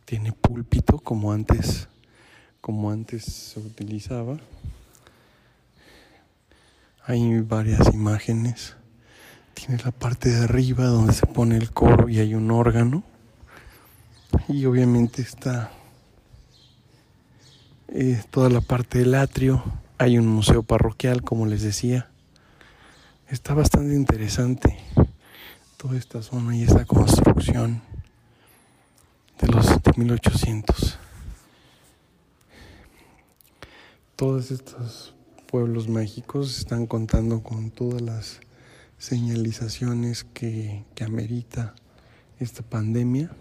Tiene 0.06 0.32
púlpito 0.32 0.98
como 1.00 1.32
antes, 1.32 1.88
como 2.60 2.92
antes 2.92 3.24
se 3.24 3.60
utilizaba. 3.60 4.40
Hay 7.06 7.40
varias 7.42 7.94
imágenes. 7.94 8.76
Tiene 9.54 9.82
la 9.84 9.92
parte 9.92 10.30
de 10.30 10.44
arriba 10.46 10.86
donde 10.86 11.14
se 11.14 11.28
pone 11.28 11.58
el 11.58 11.72
coro 11.72 12.10
y 12.10 12.20
hay 12.20 12.36
un 12.36 12.52
órgano. 12.52 13.04
Y 14.48 14.66
obviamente 14.66 15.22
está 15.22 15.72
eh, 17.90 18.24
toda 18.32 18.50
la 18.50 18.62
parte 18.62 19.00
del 19.00 19.16
atrio. 19.16 19.64
Hay 19.98 20.18
un 20.18 20.28
museo 20.28 20.64
parroquial, 20.64 21.22
como 21.22 21.46
les 21.46 21.62
decía. 21.62 22.10
Está 23.28 23.54
bastante 23.54 23.94
interesante 23.94 24.78
toda 25.82 25.98
esta 25.98 26.22
zona 26.22 26.56
y 26.56 26.62
esta 26.62 26.86
construcción 26.86 27.82
de 29.40 29.48
los 29.48 29.66
de 29.82 29.92
1800. 29.96 31.00
Todos 34.16 34.52
estos 34.52 35.16
pueblos 35.48 35.88
mágicos 35.88 36.60
están 36.60 36.86
contando 36.86 37.42
con 37.42 37.72
todas 37.72 38.00
las 38.00 38.42
señalizaciones 39.00 40.24
que, 40.24 40.86
que 40.94 41.04
amerita 41.04 41.74
esta 42.40 42.62
pandemia 42.62 43.32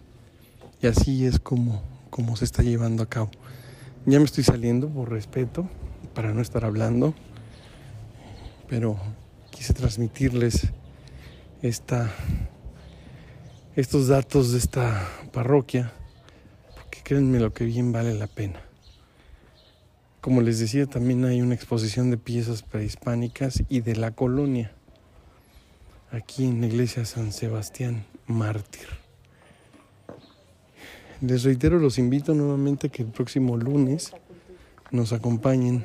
y 0.81 0.87
así 0.87 1.27
es 1.27 1.41
como, 1.41 1.83
como 2.09 2.37
se 2.37 2.47
está 2.47 2.63
llevando 2.63 3.03
a 3.03 3.07
cabo. 3.07 3.31
Ya 4.07 4.19
me 4.19 4.25
estoy 4.25 4.45
saliendo 4.45 4.89
por 4.89 5.11
respeto 5.11 5.69
para 6.15 6.33
no 6.33 6.41
estar 6.41 6.65
hablando, 6.65 7.13
pero 8.67 8.97
quise 9.51 9.75
transmitirles 9.75 10.73
estos 11.63 12.09
datos 14.09 14.53
de 14.53 14.59
esta 14.59 15.09
parroquia, 15.33 15.93
porque 16.75 17.01
créanme 17.03 17.41
lo 17.41 17.53
que 17.53 17.65
bien 17.65 17.93
vale 17.93 18.15
la 18.15 18.27
pena. 18.27 18.61
Como 20.21 20.43
les 20.43 20.59
decía, 20.59 20.87
también 20.87 21.25
hay 21.25 21.41
una 21.41 21.55
exposición 21.55 22.11
de 22.11 22.19
piezas 22.19 22.63
prehispánicas 22.63 23.63
y 23.69 23.81
de 23.81 23.97
la 23.97 24.11
colonia, 24.11 24.73
aquí 26.11 26.45
en 26.45 26.61
la 26.61 26.67
iglesia 26.67 27.05
San 27.05 27.33
Sebastián 27.33 28.05
Mártir. 28.27 28.89
Les 31.21 31.43
reitero, 31.45 31.79
los 31.79 31.99
invito 31.99 32.35
nuevamente 32.35 32.87
a 32.87 32.91
que 32.91 33.03
el 33.03 33.09
próximo 33.09 33.57
lunes 33.57 34.13
nos 34.91 35.13
acompañen 35.13 35.85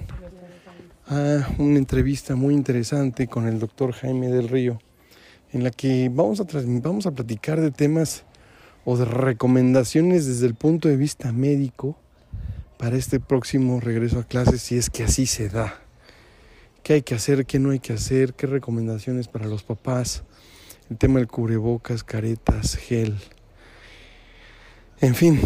a 1.07 1.47
una 1.57 1.77
entrevista 1.77 2.35
muy 2.35 2.53
interesante 2.53 3.27
con 3.27 3.47
el 3.47 3.59
doctor 3.59 3.91
Jaime 3.91 4.29
del 4.29 4.47
Río, 4.47 4.79
en 5.55 5.63
la 5.63 5.71
que 5.71 6.11
vamos 6.13 6.41
a, 6.41 6.45
vamos 6.83 7.05
a 7.05 7.11
platicar 7.11 7.61
de 7.61 7.71
temas 7.71 8.25
o 8.83 8.97
de 8.97 9.05
recomendaciones 9.05 10.25
desde 10.25 10.47
el 10.47 10.53
punto 10.53 10.89
de 10.89 10.97
vista 10.97 11.31
médico 11.31 11.97
para 12.77 12.97
este 12.97 13.21
próximo 13.21 13.79
regreso 13.79 14.19
a 14.19 14.25
clases, 14.25 14.61
si 14.61 14.75
es 14.75 14.89
que 14.89 15.05
así 15.05 15.25
se 15.25 15.47
da. 15.47 15.79
¿Qué 16.83 16.95
hay 16.95 17.03
que 17.03 17.15
hacer? 17.15 17.45
¿Qué 17.45 17.57
no 17.59 17.69
hay 17.69 17.79
que 17.79 17.93
hacer? 17.93 18.33
¿Qué 18.33 18.47
recomendaciones 18.47 19.29
para 19.29 19.47
los 19.47 19.63
papás? 19.63 20.23
El 20.89 20.97
tema 20.97 21.19
del 21.19 21.29
cubrebocas, 21.29 22.03
caretas, 22.03 22.75
gel. 22.75 23.15
En 24.99 25.15
fin, 25.15 25.39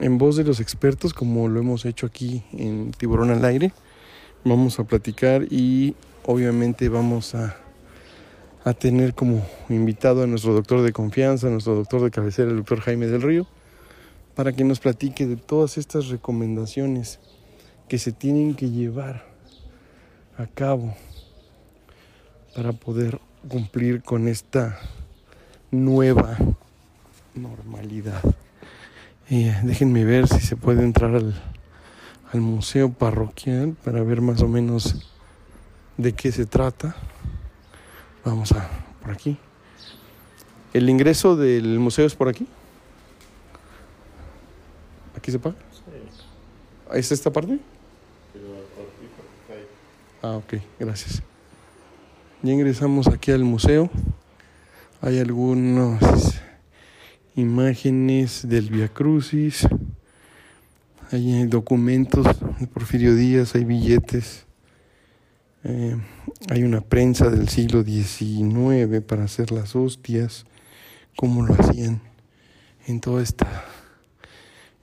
en 0.00 0.18
voz 0.18 0.34
de 0.34 0.42
los 0.42 0.58
expertos, 0.58 1.14
como 1.14 1.46
lo 1.46 1.60
hemos 1.60 1.84
hecho 1.84 2.06
aquí 2.06 2.42
en 2.50 2.90
Tiburón 2.90 3.30
al 3.30 3.44
Aire, 3.44 3.72
vamos 4.44 4.80
a 4.80 4.84
platicar 4.84 5.44
y 5.48 5.94
obviamente 6.24 6.88
vamos 6.88 7.36
a, 7.36 7.63
a 8.64 8.72
tener 8.72 9.14
como 9.14 9.46
invitado 9.68 10.22
a 10.22 10.26
nuestro 10.26 10.54
doctor 10.54 10.80
de 10.82 10.92
confianza, 10.92 11.48
a 11.48 11.50
nuestro 11.50 11.74
doctor 11.74 12.02
de 12.02 12.10
cabecera, 12.10 12.50
el 12.50 12.56
doctor 12.56 12.80
Jaime 12.80 13.06
del 13.06 13.20
Río, 13.20 13.46
para 14.34 14.52
que 14.52 14.64
nos 14.64 14.80
platique 14.80 15.26
de 15.26 15.36
todas 15.36 15.76
estas 15.76 16.08
recomendaciones 16.08 17.20
que 17.88 17.98
se 17.98 18.10
tienen 18.10 18.54
que 18.54 18.70
llevar 18.70 19.26
a 20.38 20.46
cabo 20.46 20.96
para 22.56 22.72
poder 22.72 23.20
cumplir 23.48 24.02
con 24.02 24.28
esta 24.28 24.78
nueva 25.70 26.38
normalidad. 27.34 28.22
Eh, 29.28 29.54
déjenme 29.62 30.04
ver 30.04 30.26
si 30.26 30.40
se 30.40 30.56
puede 30.56 30.84
entrar 30.84 31.14
al, 31.14 31.34
al 32.32 32.40
museo 32.40 32.90
parroquial 32.90 33.76
para 33.84 34.02
ver 34.02 34.22
más 34.22 34.40
o 34.42 34.48
menos 34.48 35.12
de 35.98 36.12
qué 36.14 36.32
se 36.32 36.46
trata. 36.46 36.96
Vamos 38.24 38.52
a 38.52 38.68
por 39.02 39.10
aquí. 39.10 39.36
¿El 40.72 40.88
ingreso 40.88 41.36
del 41.36 41.78
museo 41.78 42.06
es 42.06 42.14
por 42.14 42.28
aquí? 42.28 42.46
¿Aquí 45.16 45.30
se 45.30 45.38
paga? 45.38 45.56
¿Es 46.92 47.12
esta 47.12 47.30
parte? 47.30 47.58
Ah, 50.22 50.36
ok, 50.36 50.54
gracias. 50.78 51.22
Ya 52.42 52.52
ingresamos 52.52 53.08
aquí 53.08 53.30
al 53.30 53.44
museo. 53.44 53.90
Hay 55.02 55.18
algunas 55.18 56.40
imágenes 57.36 58.48
del 58.48 58.70
Via 58.70 58.88
Crucis. 58.88 59.68
Hay 61.10 61.46
documentos 61.46 62.26
de 62.58 62.66
Porfirio 62.66 63.14
Díaz, 63.14 63.54
hay 63.54 63.64
billetes. 63.64 64.46
Eh, 65.66 65.96
hay 66.50 66.62
una 66.62 66.82
prensa 66.82 67.30
del 67.30 67.48
siglo 67.48 67.82
XIX 67.84 69.00
para 69.00 69.24
hacer 69.24 69.50
las 69.50 69.74
hostias, 69.74 70.44
cómo 71.16 71.42
lo 71.42 71.54
hacían 71.54 72.02
en 72.86 73.00
toda 73.00 73.22
esta, 73.22 73.64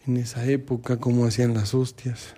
en 0.08 0.17
esa 0.17 0.44
época, 0.46 0.98
cómo 0.98 1.26
hacían 1.26 1.54
las 1.54 1.76
hostias. 1.76 2.34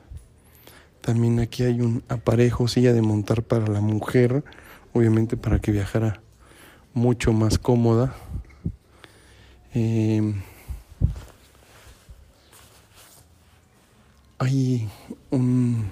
También 1.00 1.40
aquí 1.40 1.64
hay 1.64 1.80
un 1.80 2.04
aparejo, 2.10 2.68
silla 2.68 2.92
de 2.92 3.02
montar 3.02 3.44
para 3.44 3.68
la 3.68 3.80
mujer, 3.80 4.44
obviamente 4.92 5.38
para 5.38 5.60
que 5.60 5.72
viajara 5.72 6.22
mucho 6.94 7.32
más 7.32 7.58
cómoda. 7.58 8.14
Eh, 9.74 10.34
hay 14.38 14.90
un 15.32 15.90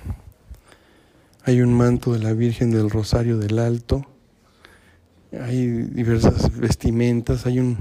hay 1.44 1.62
un 1.62 1.74
manto 1.74 2.14
de 2.14 2.20
la 2.20 2.34
Virgen 2.34 2.72
del 2.72 2.90
Rosario 2.90 3.38
del 3.38 3.60
Alto, 3.60 4.06
hay 5.32 5.66
diversas 5.68 6.58
vestimentas, 6.58 7.46
hay 7.46 7.60
un 7.60 7.78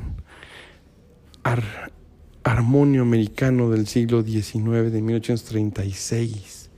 ar- 1.43 1.91
armonio 2.45 3.03
americano 3.03 3.71
del 3.71 3.87
siglo 3.87 4.23
XIX, 4.23 4.91
de 4.93 5.03
1836. 5.03 6.71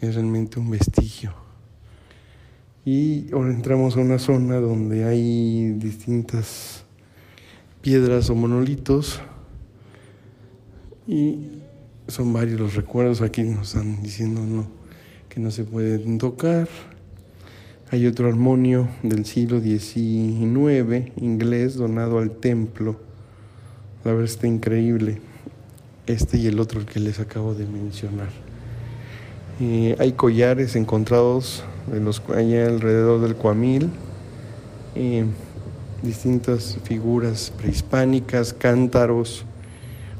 Es 0.00 0.14
realmente 0.14 0.58
un 0.58 0.70
vestigio. 0.70 1.34
Y 2.84 3.32
ahora 3.32 3.50
entramos 3.50 3.96
a 3.96 4.00
una 4.00 4.18
zona 4.18 4.56
donde 4.56 5.04
hay 5.04 5.72
distintas 5.72 6.84
piedras 7.82 8.30
o 8.30 8.34
monolitos 8.34 9.20
y 11.06 11.60
son 12.08 12.32
varios 12.32 12.58
los 12.58 12.74
recuerdos. 12.74 13.20
Aquí 13.20 13.42
nos 13.42 13.68
están 13.68 14.02
diciendo 14.02 14.40
no 14.40 14.79
que 15.30 15.40
no 15.40 15.50
se 15.52 15.64
pueden 15.64 16.18
tocar. 16.18 16.68
Hay 17.92 18.06
otro 18.06 18.28
armonio 18.28 18.88
del 19.02 19.24
siglo 19.24 19.60
XIX, 19.60 21.12
inglés, 21.16 21.76
donado 21.76 22.18
al 22.18 22.32
templo. 22.32 22.96
La 24.04 24.10
verdad 24.10 24.26
está 24.26 24.48
increíble. 24.48 25.20
Este 26.06 26.36
y 26.36 26.48
el 26.48 26.58
otro 26.58 26.84
que 26.84 26.98
les 26.98 27.20
acabo 27.20 27.54
de 27.54 27.64
mencionar. 27.66 28.28
Eh, 29.60 29.94
hay 30.00 30.12
collares 30.12 30.74
encontrados 30.74 31.62
los, 31.92 32.20
allá 32.34 32.66
alrededor 32.66 33.20
del 33.20 33.36
Cuamil. 33.36 33.88
Eh, 34.96 35.24
distintas 36.02 36.76
figuras 36.82 37.52
prehispánicas, 37.56 38.52
cántaros, 38.52 39.44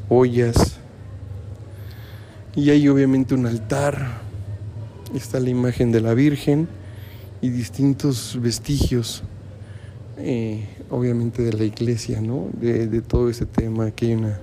ollas. 0.08 0.76
Y 2.54 2.70
hay 2.70 2.86
obviamente 2.88 3.34
un 3.34 3.46
altar 3.46 4.29
está 5.14 5.40
la 5.40 5.50
imagen 5.50 5.92
de 5.92 6.00
la 6.00 6.14
Virgen 6.14 6.68
y 7.40 7.48
distintos 7.50 8.38
vestigios, 8.40 9.22
eh, 10.18 10.66
obviamente 10.90 11.42
de 11.42 11.52
la 11.52 11.64
iglesia, 11.64 12.20
¿no? 12.20 12.48
De, 12.52 13.00
todo 13.00 13.30
ese 13.30 13.46
tema. 13.46 13.86
Aquí 13.86 14.06
hay 14.06 14.14
una, 14.14 14.38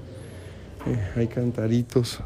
eh, 0.85 1.11
hay 1.15 1.27
cantaritos, 1.27 2.19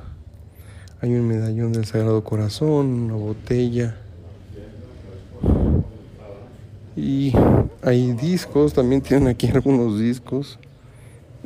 hay 1.01 1.13
un 1.13 1.27
medallón 1.27 1.73
del 1.73 1.86
Sagrado 1.86 2.23
Corazón, 2.23 2.88
una 2.88 3.15
botella. 3.15 3.97
Y 6.95 7.34
hay 7.82 8.13
discos, 8.13 8.73
también 8.73 9.01
tienen 9.01 9.27
aquí 9.27 9.47
algunos 9.54 9.99
discos 9.99 10.60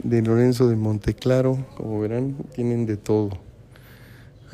de 0.04 0.22
Lorenzo 0.22 0.68
de 0.68 0.76
Monteclaro, 0.76 1.66
como 1.78 2.00
verán, 2.00 2.36
tienen 2.54 2.86
de 2.86 2.98
todo. 2.98 3.45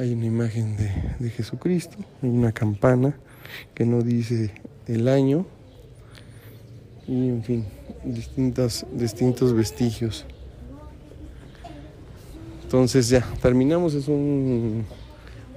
Hay 0.02 0.14
una 0.14 0.26
imagen 0.26 0.78
de, 0.78 1.30
Jesucristo, 1.30 1.96
hay 2.24 2.30
una 2.30 2.52
campana 2.52 3.16
que 3.76 3.86
no 3.86 4.02
dice 4.02 4.50
el 4.88 5.08
año 5.08 5.46
y 7.08 7.28
en 7.30 7.44
fin, 7.44 7.66
distintas, 8.04 8.84
distintos 8.94 9.54
vestigios. 9.54 10.26
Entonces 12.64 13.10
ya, 13.10 13.24
terminamos, 13.44 13.94
es 13.94 14.08
un 14.08 14.86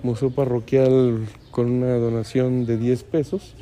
museo 0.03 0.29
parroquial 0.31 1.27
con 1.51 1.71
una 1.71 1.95
donación 1.95 2.67
de 2.67 2.77
10 2.77 3.03
pesos. 3.05 3.55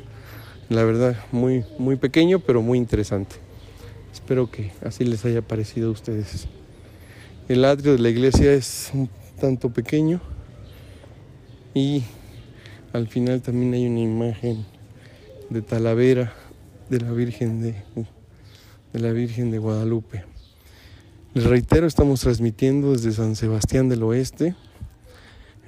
La 0.67 0.83
verdad, 0.83 1.15
muy, 1.31 1.63
muy 1.79 1.95
pequeño, 1.95 2.39
pero 2.39 2.61
muy 2.61 2.77
interesante. 2.77 3.37
Espero 4.11 4.51
que 4.51 4.73
así 4.83 5.05
les 5.05 5.23
haya 5.23 5.41
parecido 5.41 5.87
a 5.87 5.91
ustedes. 5.93 6.45
El 7.47 7.63
atrio 7.63 7.93
de 7.93 7.99
la 7.99 8.09
iglesia 8.09 8.51
es 8.51 8.91
un 8.93 9.09
tanto 9.39 9.69
pequeño 9.69 10.32
y 11.73 12.03
al 12.93 13.07
final 13.07 13.41
también 13.41 13.73
hay 13.73 13.87
una 13.87 14.01
imagen 14.01 14.65
de 15.49 15.61
Talavera 15.61 16.33
de 16.89 16.99
la 16.99 17.11
Virgen 17.11 17.61
de, 17.61 17.75
de 18.93 18.99
la 18.99 19.11
Virgen 19.11 19.51
de 19.51 19.57
Guadalupe. 19.57 20.23
Les 21.33 21.45
reitero, 21.45 21.87
estamos 21.87 22.21
transmitiendo 22.21 22.91
desde 22.91 23.11
San 23.11 23.35
Sebastián 23.35 23.89
del 23.89 24.03
Oeste, 24.03 24.55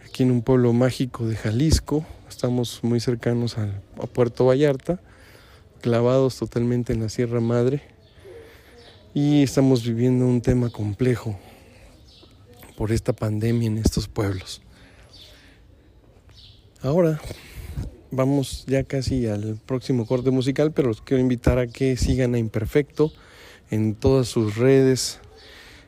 aquí 0.06 0.22
en 0.22 0.30
un 0.30 0.44
pueblo 0.44 0.74
mágico 0.74 1.28
de 1.28 1.36
Jalisco. 1.36 2.06
Estamos 2.30 2.84
muy 2.84 3.00
cercanos 3.00 3.58
al, 3.58 3.82
a 4.00 4.06
Puerto 4.06 4.46
Vallarta, 4.46 5.00
clavados 5.82 6.38
totalmente 6.38 6.94
en 6.94 7.02
la 7.02 7.10
Sierra 7.10 7.42
Madre. 7.42 7.82
Y 9.16 9.42
estamos 9.42 9.84
viviendo 9.84 10.28
un 10.28 10.42
tema 10.42 10.70
complejo 10.70 11.40
por 12.78 12.92
esta 12.92 13.14
pandemia 13.14 13.68
en 13.68 13.80
estos 13.80 14.08
pueblos. 14.08 14.62
Ahora 16.86 17.20
vamos 18.12 18.64
ya 18.68 18.84
casi 18.84 19.26
al 19.26 19.58
próximo 19.66 20.06
corte 20.06 20.30
musical, 20.30 20.72
pero 20.72 20.90
los 20.90 21.02
quiero 21.02 21.20
invitar 21.20 21.58
a 21.58 21.66
que 21.66 21.98
sigan 21.98 22.36
a 22.36 22.38
Imperfecto 22.38 23.12
en 23.72 23.96
todas 23.96 24.28
sus 24.28 24.56
redes, 24.56 25.20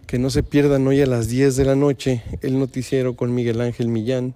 que 0.08 0.18
no 0.18 0.32
se 0.32 0.42
pierdan 0.42 0.88
hoy 0.88 1.00
a 1.02 1.06
las 1.06 1.28
10 1.28 1.56
de 1.56 1.66
la 1.66 1.76
noche 1.76 2.24
el 2.42 2.58
noticiero 2.58 3.16
con 3.16 3.36
Miguel 3.36 3.62
Ángel 3.62 3.90
Millán 3.90 4.34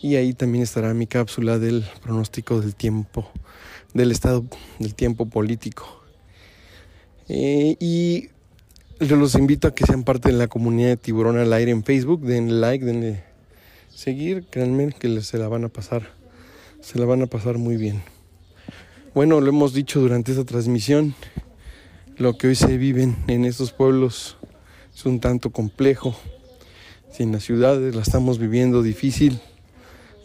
y 0.00 0.16
ahí 0.16 0.32
también 0.32 0.64
estará 0.64 0.94
mi 0.94 1.06
cápsula 1.06 1.58
del 1.58 1.84
pronóstico 2.02 2.62
del 2.62 2.74
tiempo, 2.74 3.30
del 3.92 4.12
estado 4.12 4.46
del 4.78 4.94
tiempo 4.94 5.26
político. 5.26 5.84
Eh, 7.28 7.76
y 7.80 8.30
yo 8.98 9.16
los 9.16 9.34
invito 9.34 9.68
a 9.68 9.74
que 9.74 9.84
sean 9.84 10.04
parte 10.04 10.30
de 10.30 10.38
la 10.38 10.48
comunidad 10.48 10.88
de 10.88 10.96
Tiburón 10.96 11.36
al 11.36 11.52
Aire 11.52 11.70
en 11.70 11.84
Facebook, 11.84 12.22
denle 12.22 12.58
like, 12.58 12.82
denle 12.82 13.31
seguir, 14.02 14.46
créanme 14.50 14.90
que 14.90 15.20
se 15.20 15.38
la 15.38 15.46
van 15.46 15.62
a 15.62 15.68
pasar, 15.68 16.10
se 16.80 16.98
la 16.98 17.04
van 17.04 17.22
a 17.22 17.26
pasar 17.26 17.58
muy 17.58 17.76
bien. 17.76 18.02
Bueno, 19.14 19.40
lo 19.40 19.48
hemos 19.48 19.74
dicho 19.74 20.00
durante 20.00 20.32
esta 20.32 20.44
transmisión, 20.44 21.14
lo 22.16 22.36
que 22.36 22.48
hoy 22.48 22.56
se 22.56 22.76
viven 22.78 23.16
en 23.28 23.44
estos 23.44 23.70
pueblos 23.70 24.38
es 24.92 25.06
un 25.06 25.20
tanto 25.20 25.50
complejo. 25.50 26.16
Si 27.12 27.22
en 27.22 27.30
las 27.30 27.44
ciudades 27.44 27.94
la 27.94 28.02
estamos 28.02 28.40
viviendo 28.40 28.82
difícil, 28.82 29.38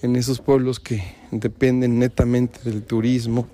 en 0.01 0.15
esos 0.15 0.41
pueblos 0.41 0.79
que 0.79 1.03
dependen 1.29 1.99
netamente 1.99 2.59
del 2.63 2.81
turismo, 2.81 3.47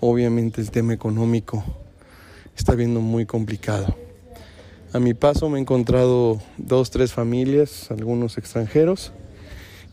obviamente 0.00 0.62
el 0.62 0.70
tema 0.70 0.94
económico 0.94 1.62
está 2.56 2.74
viendo 2.74 3.02
muy 3.02 3.26
complicado. 3.26 3.94
A 4.94 4.98
mi 4.98 5.12
paso 5.12 5.50
me 5.50 5.58
he 5.58 5.60
encontrado 5.60 6.40
dos, 6.56 6.90
tres 6.90 7.12
familias, 7.12 7.90
algunos 7.90 8.38
extranjeros. 8.38 9.12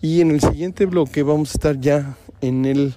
Y 0.06 0.22
en 0.22 0.30
el 0.30 0.40
siguiente 0.40 0.86
bloque 0.86 1.24
vamos 1.24 1.50
a 1.50 1.54
estar 1.54 1.82
ya 1.82 2.16
en 2.40 2.66
el 2.66 2.94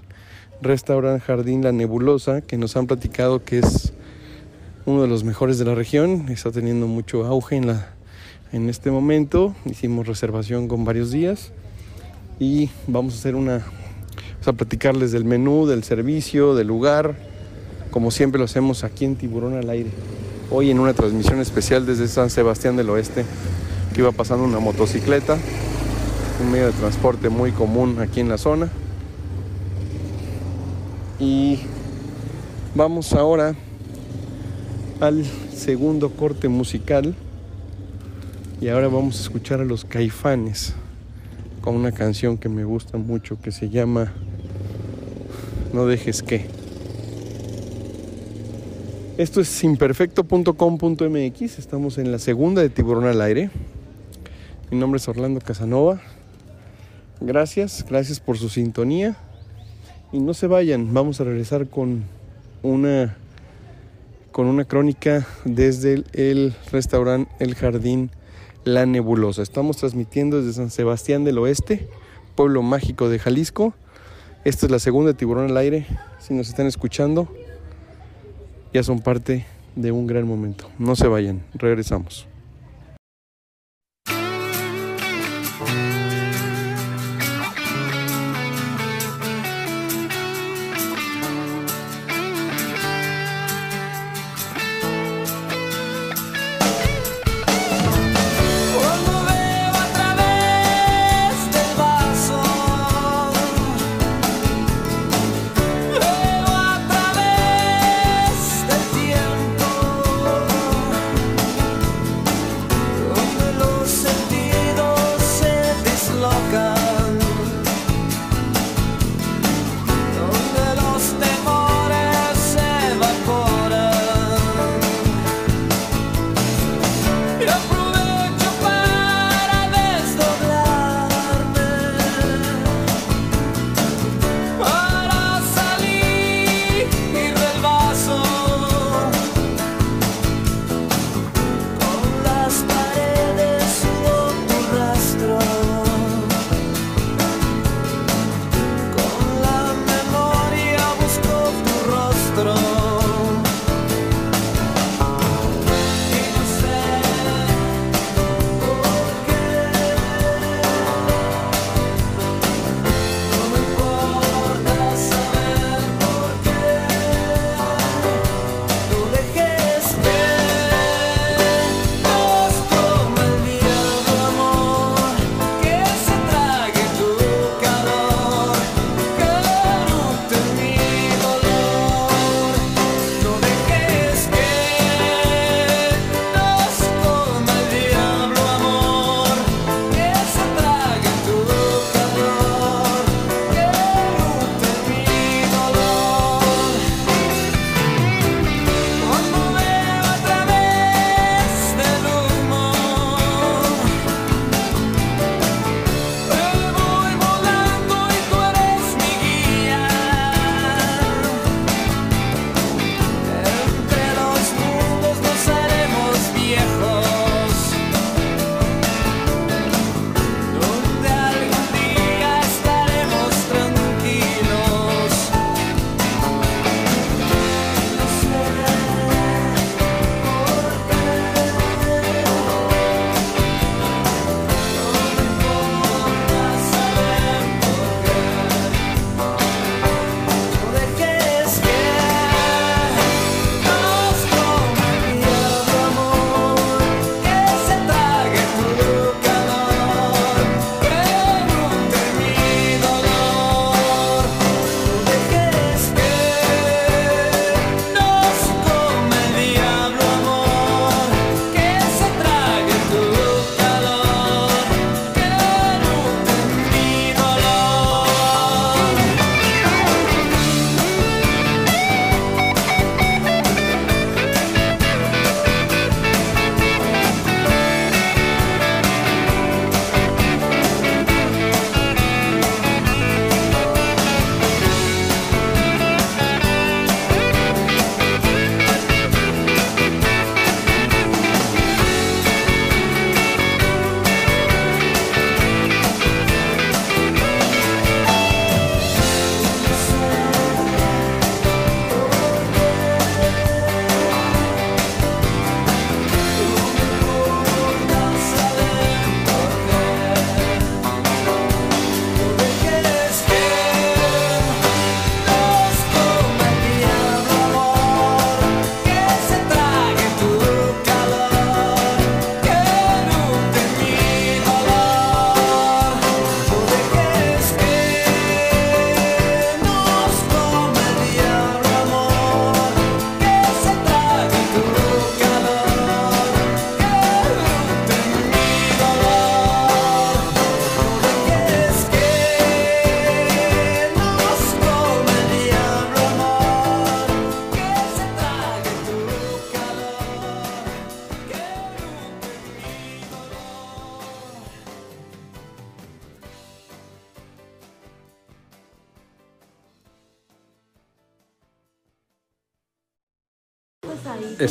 restaurante 0.61 1.25
Jardín 1.25 1.65
La 1.65 1.73
Nebulosa, 1.73 2.43
que 2.43 2.59
nos 2.59 2.77
han 2.77 2.87
platicado 2.87 3.43
que 3.43 3.61
es 3.61 3.95
uno 4.85 5.01
de 5.01 5.09
los 5.09 5.25
mejores 5.25 5.57
de 5.59 5.65
la 5.65 5.75
región. 5.75 6.27
Está 6.29 6.51
teniendo 6.51 6.87
mucho 6.87 7.25
auge 7.25 7.57
en, 7.57 7.67
la, 7.67 7.95
en 8.53 8.69
este 8.69 8.91
momento. 8.91 9.55
Hicimos 9.65 10.07
reservación 10.07 10.69
con 10.69 10.85
varios 10.85 11.11
días. 11.11 11.51
Y 12.39 12.69
vamos 12.87 13.15
a 13.15 13.17
hacer 13.17 13.37
una... 13.37 13.61
Vamos 14.33 14.49
a 14.49 14.53
platicarles 14.53 15.11
del 15.11 15.25
menú, 15.25 15.67
del 15.67 15.85
servicio, 15.85 16.55
del 16.55 16.67
lugar. 16.67 17.17
Como 17.91 18.11
siempre 18.11 18.39
lo 18.39 18.45
hacemos 18.45 18.85
aquí 18.85 19.07
en 19.07 19.17
Tiburón 19.17 19.57
al 19.57 19.71
Aire. 19.71 19.89
Hoy 20.51 20.71
en 20.71 20.79
una 20.79 20.93
transmisión 20.93 21.41
especial 21.41 21.87
desde 21.87 22.07
San 22.07 22.29
Sebastián 22.29 22.77
del 22.77 22.91
Oeste. 22.91 23.25
Que 23.95 24.03
iba 24.03 24.13
pasando 24.13 24.45
una 24.45 24.59
motocicleta 24.59 25.39
un 26.41 26.53
medio 26.53 26.67
de 26.67 26.73
transporte 26.73 27.29
muy 27.29 27.51
común 27.53 27.99
aquí 28.01 28.21
en 28.21 28.29
la 28.29 28.39
zona. 28.39 28.71
Y 31.19 31.59
vamos 32.75 33.13
ahora 33.13 33.55
al 35.01 35.25
segundo 35.53 36.11
corte 36.11 36.49
musical. 36.49 37.15
Y 38.61 38.69
ahora 38.69 38.89
vamos 38.89 39.19
a 39.19 39.23
escuchar 39.23 39.61
a 39.61 39.65
los 39.65 39.85
caifanes. 39.85 40.75
con 41.61 41.75
una 41.75 41.93
canción 41.93 42.39
que 42.39 42.49
me 42.49 42.65
gusta 42.65 42.99
mucho 42.99 43.41
que 43.41 43.51
se 43.51 43.69
llama 43.69 44.13
No 45.73 45.87
dejes 45.87 46.23
que. 46.23 46.47
Esto 49.19 49.41
es 49.41 49.65
imperfecto.com.mx, 49.65 51.59
estamos 51.59 51.99
en 51.99 52.13
la 52.13 52.21
segunda 52.21 52.63
de 52.63 52.71
Tiburón 52.71 53.07
al 53.07 53.21
aire. 53.21 53.51
Mi 54.71 54.79
nombre 54.79 54.99
es 54.99 55.09
Orlando 55.09 55.41
Casanova. 55.41 56.01
Gracias, 57.21 57.85
gracias 57.89 58.21
por 58.21 58.39
su 58.39 58.49
sintonía. 58.49 59.17
Y 60.13 60.21
no 60.21 60.35
se 60.35 60.47
vayan, 60.47 60.95
vamos 60.95 61.21
a 61.21 61.25
regresar 61.25 61.69
con 61.69 62.05
una 62.63 63.17
con 64.31 64.47
una 64.47 64.65
crónica 64.65 65.27
desde 65.45 66.05
el, 66.13 66.55
restaurante 66.71 67.29
El 67.41 67.57
Jardín 67.57 68.11
La 68.63 68.87
Nebulosa. 68.87 69.43
Estamos 69.43 69.79
transmitiendo 69.79 70.41
desde 70.41 70.53
San 70.53 70.71
Sebastián 70.71 71.25
del 71.25 71.39
Oeste, 71.39 71.89
pueblo 72.37 72.63
mágico 72.63 73.09
de 73.09 73.19
Jalisco. 73.19 73.75
Esta 74.45 74.67
es 74.67 74.71
la 74.71 74.79
segunda 74.79 75.13
Tiburón 75.13 75.51
al 75.51 75.57
aire. 75.57 75.87
Si 76.21 76.35
nos 76.35 76.49
están 76.49 76.69
escuchando, 76.69 77.27
ya 78.73 78.85
son 78.85 79.01
parte 79.01 79.45
de 79.75 79.91
un 79.91 80.07
gran 80.07 80.27
momento. 80.29 80.71
No 80.79 80.95
se 80.95 81.09
vayan, 81.09 81.43
regresamos. 81.55 82.29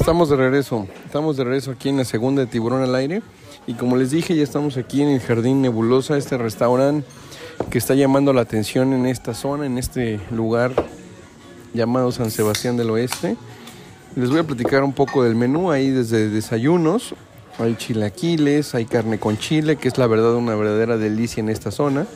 Estamos 0.08 0.30
de 0.30 0.38
regreso, 0.38 0.88
estamos 1.06 1.36
de 1.36 1.44
regreso 1.44 1.72
aquí 1.72 1.90
en 1.90 1.98
la 1.98 2.06
segunda 2.06 2.40
de 2.40 2.48
Tiburón 2.48 2.82
al 2.82 2.96
Aire 2.96 3.22
y 3.68 3.74
como 3.74 3.98
les 3.98 4.10
dije 4.10 4.38
ya 4.38 4.42
estamos 4.42 4.78
aquí 4.78 5.02
en 5.02 5.10
el 5.10 5.20
Jardín 5.20 5.62
Nebulosa, 5.62 6.16
este 6.16 6.38
restaurante 6.38 7.06
que 7.70 7.78
está 7.78 7.94
llamando 7.94 8.32
la 8.32 8.40
atención 8.40 8.94
en 8.94 9.06
esta 9.06 9.34
zona, 9.34 9.66
en 9.66 9.78
este 9.78 10.22
lugar 10.32 10.72
llamado 11.74 12.14
San 12.14 12.32
Sebastián 12.32 12.78
del 12.78 12.90
Oeste. 12.92 13.36
Les 14.16 14.30
voy 14.30 14.40
a 14.40 14.44
platicar 14.46 14.86
un 14.86 14.94
poco 14.94 15.26
del 15.26 15.36
menú, 15.36 15.72
ahí 15.72 15.90
desde 15.90 16.30
desayunos, 16.30 17.14
hay 17.60 17.76
chilaquiles, 17.76 18.76
hay 18.76 18.86
carne 18.86 19.20
con 19.20 19.38
chile, 19.38 19.76
que 19.76 19.90
es 19.90 19.98
la 19.98 20.08
verdad 20.08 20.36
una 20.36 20.56
verdadera 20.56 20.96
delicia 20.96 21.42
en 21.42 21.50
esta 21.50 21.70
zona. 21.70 22.08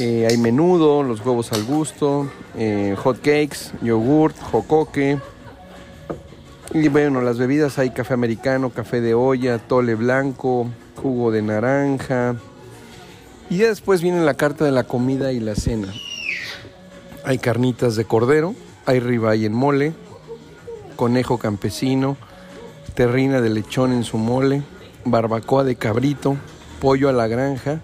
Eh, 0.00 0.26
hay 0.28 0.36
menudo, 0.36 1.04
los 1.04 1.24
huevos 1.24 1.52
al 1.52 1.62
gusto, 1.62 2.28
eh, 2.56 2.96
hot 2.98 3.18
cakes, 3.18 3.70
yogurt, 3.82 4.36
jocoque. 4.50 5.18
Y 6.74 6.88
bueno, 6.88 7.22
las 7.22 7.38
bebidas 7.38 7.78
hay 7.78 7.90
café 7.90 8.12
americano, 8.12 8.68
café 8.68 9.00
de 9.00 9.14
olla, 9.14 9.58
tole 9.58 9.94
blanco, 9.94 10.66
jugo 10.96 11.30
de 11.30 11.40
naranja. 11.40 12.36
Y 13.48 13.58
ya 13.58 13.68
después 13.68 14.02
viene 14.02 14.20
la 14.20 14.34
carta 14.34 14.66
de 14.66 14.72
la 14.72 14.84
comida 14.84 15.32
y 15.32 15.40
la 15.40 15.54
cena. 15.54 15.88
Hay 17.24 17.38
carnitas 17.38 17.96
de 17.96 18.04
cordero, 18.04 18.54
hay 18.84 19.00
ribeye 19.00 19.46
en 19.46 19.54
mole, 19.54 19.94
conejo 20.96 21.38
campesino, 21.38 22.18
terrina 22.94 23.40
de 23.40 23.48
lechón 23.48 23.92
en 23.92 24.04
su 24.04 24.18
mole, 24.18 24.62
barbacoa 25.06 25.64
de 25.64 25.76
cabrito, 25.76 26.36
pollo 26.82 27.08
a 27.08 27.12
la 27.12 27.28
granja, 27.28 27.80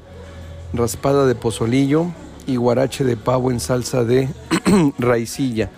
raspada 0.74 1.24
de 1.24 1.34
pozolillo 1.34 2.08
y 2.46 2.56
guarache 2.56 3.02
de 3.04 3.16
pavo 3.16 3.50
en 3.50 3.60
salsa 3.60 4.04
de 4.04 4.28
raicilla. 4.98 5.70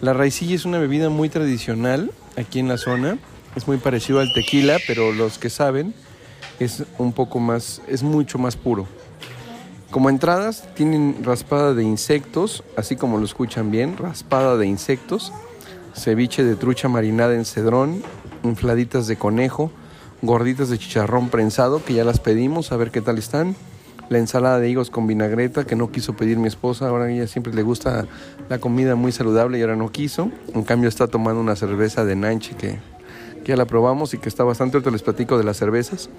La 0.00 0.12
raicilla 0.12 0.54
es 0.54 0.64
una 0.64 0.78
bebida 0.78 1.08
muy 1.08 1.28
tradicional 1.28 2.12
aquí 2.36 2.58
en 2.58 2.68
la 2.68 2.78
zona. 2.78 3.18
Es 3.56 3.66
muy 3.66 3.76
parecido 3.76 4.20
al 4.20 4.32
tequila, 4.32 4.78
pero 4.86 5.12
los 5.12 5.38
que 5.38 5.50
saben 5.50 5.94
es 6.58 6.84
un 6.98 7.12
poco 7.12 7.38
más, 7.38 7.82
es 7.86 8.02
mucho 8.02 8.38
más 8.38 8.56
puro. 8.56 8.86
Como 9.90 10.08
entradas 10.08 10.68
tienen 10.74 11.22
raspada 11.22 11.74
de 11.74 11.82
insectos, 11.82 12.64
así 12.76 12.96
como 12.96 13.18
lo 13.18 13.26
escuchan 13.26 13.70
bien, 13.70 13.98
raspada 13.98 14.56
de 14.56 14.66
insectos, 14.66 15.32
ceviche 15.94 16.44
de 16.44 16.56
trucha 16.56 16.88
marinada 16.88 17.34
en 17.34 17.44
cedrón, 17.44 18.02
infladitas 18.42 19.06
de 19.06 19.16
conejo, 19.16 19.70
gorditas 20.22 20.70
de 20.70 20.78
chicharrón 20.78 21.28
prensado, 21.28 21.84
que 21.84 21.92
ya 21.92 22.04
las 22.04 22.20
pedimos, 22.20 22.72
a 22.72 22.76
ver 22.76 22.90
qué 22.90 23.02
tal 23.02 23.18
están. 23.18 23.54
La 24.12 24.18
ensalada 24.18 24.60
de 24.60 24.68
higos 24.68 24.90
con 24.90 25.06
vinagreta, 25.06 25.64
que 25.64 25.74
no 25.74 25.90
quiso 25.90 26.14
pedir 26.14 26.36
mi 26.36 26.46
esposa, 26.46 26.86
ahora 26.86 27.10
ella 27.10 27.26
siempre 27.26 27.54
le 27.54 27.62
gusta 27.62 28.06
la 28.50 28.58
comida 28.58 28.94
muy 28.94 29.10
saludable 29.10 29.58
y 29.58 29.62
ahora 29.62 29.74
no 29.74 29.90
quiso. 29.90 30.30
En 30.54 30.64
cambio 30.64 30.90
está 30.90 31.06
tomando 31.06 31.40
una 31.40 31.56
cerveza 31.56 32.04
de 32.04 32.14
Nanche 32.14 32.54
que, 32.54 32.78
que 33.42 33.48
ya 33.48 33.56
la 33.56 33.64
probamos 33.64 34.12
y 34.12 34.18
que 34.18 34.28
está 34.28 34.44
bastante, 34.44 34.76
ahorita 34.76 34.90
les 34.90 35.02
platico 35.02 35.38
de 35.38 35.44
las 35.44 35.56
cervezas. 35.56 36.10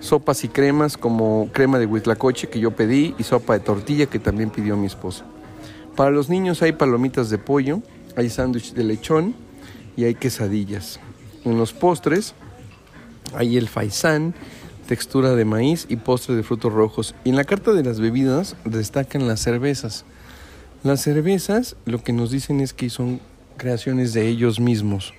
Sopas 0.00 0.42
y 0.42 0.48
cremas 0.48 0.96
como 0.96 1.48
crema 1.52 1.78
de 1.78 1.86
huitlacoche 1.86 2.48
que 2.48 2.58
yo 2.58 2.72
pedí 2.72 3.14
y 3.16 3.22
sopa 3.22 3.52
de 3.52 3.60
tortilla 3.60 4.06
que 4.06 4.18
también 4.18 4.50
pidió 4.50 4.76
mi 4.76 4.86
esposa. 4.86 5.24
Para 5.94 6.10
los 6.10 6.28
niños 6.28 6.60
hay 6.60 6.72
palomitas 6.72 7.30
de 7.30 7.38
pollo, 7.38 7.82
hay 8.16 8.30
sándwich 8.30 8.74
de 8.74 8.82
lechón 8.82 9.36
y 9.96 10.06
hay 10.06 10.16
quesadillas. 10.16 10.98
En 11.44 11.56
los 11.56 11.72
postres 11.72 12.34
hay 13.32 13.56
el 13.58 13.68
faisán, 13.68 14.34
textura 14.86 15.34
de 15.34 15.44
maíz 15.44 15.86
y 15.88 15.96
postre 15.96 16.34
de 16.34 16.42
frutos 16.42 16.72
rojos. 16.72 17.14
Y 17.24 17.30
en 17.30 17.36
la 17.36 17.44
carta 17.44 17.72
de 17.72 17.82
las 17.82 18.00
bebidas 18.00 18.56
destacan 18.64 19.26
las 19.28 19.40
cervezas. 19.40 20.04
Las 20.82 21.00
cervezas 21.00 21.76
lo 21.84 22.02
que 22.02 22.12
nos 22.12 22.30
dicen 22.30 22.60
es 22.60 22.72
que 22.72 22.90
son 22.90 23.20
creaciones 23.56 24.12
de 24.12 24.28
ellos 24.28 24.60
mismos. 24.60 25.14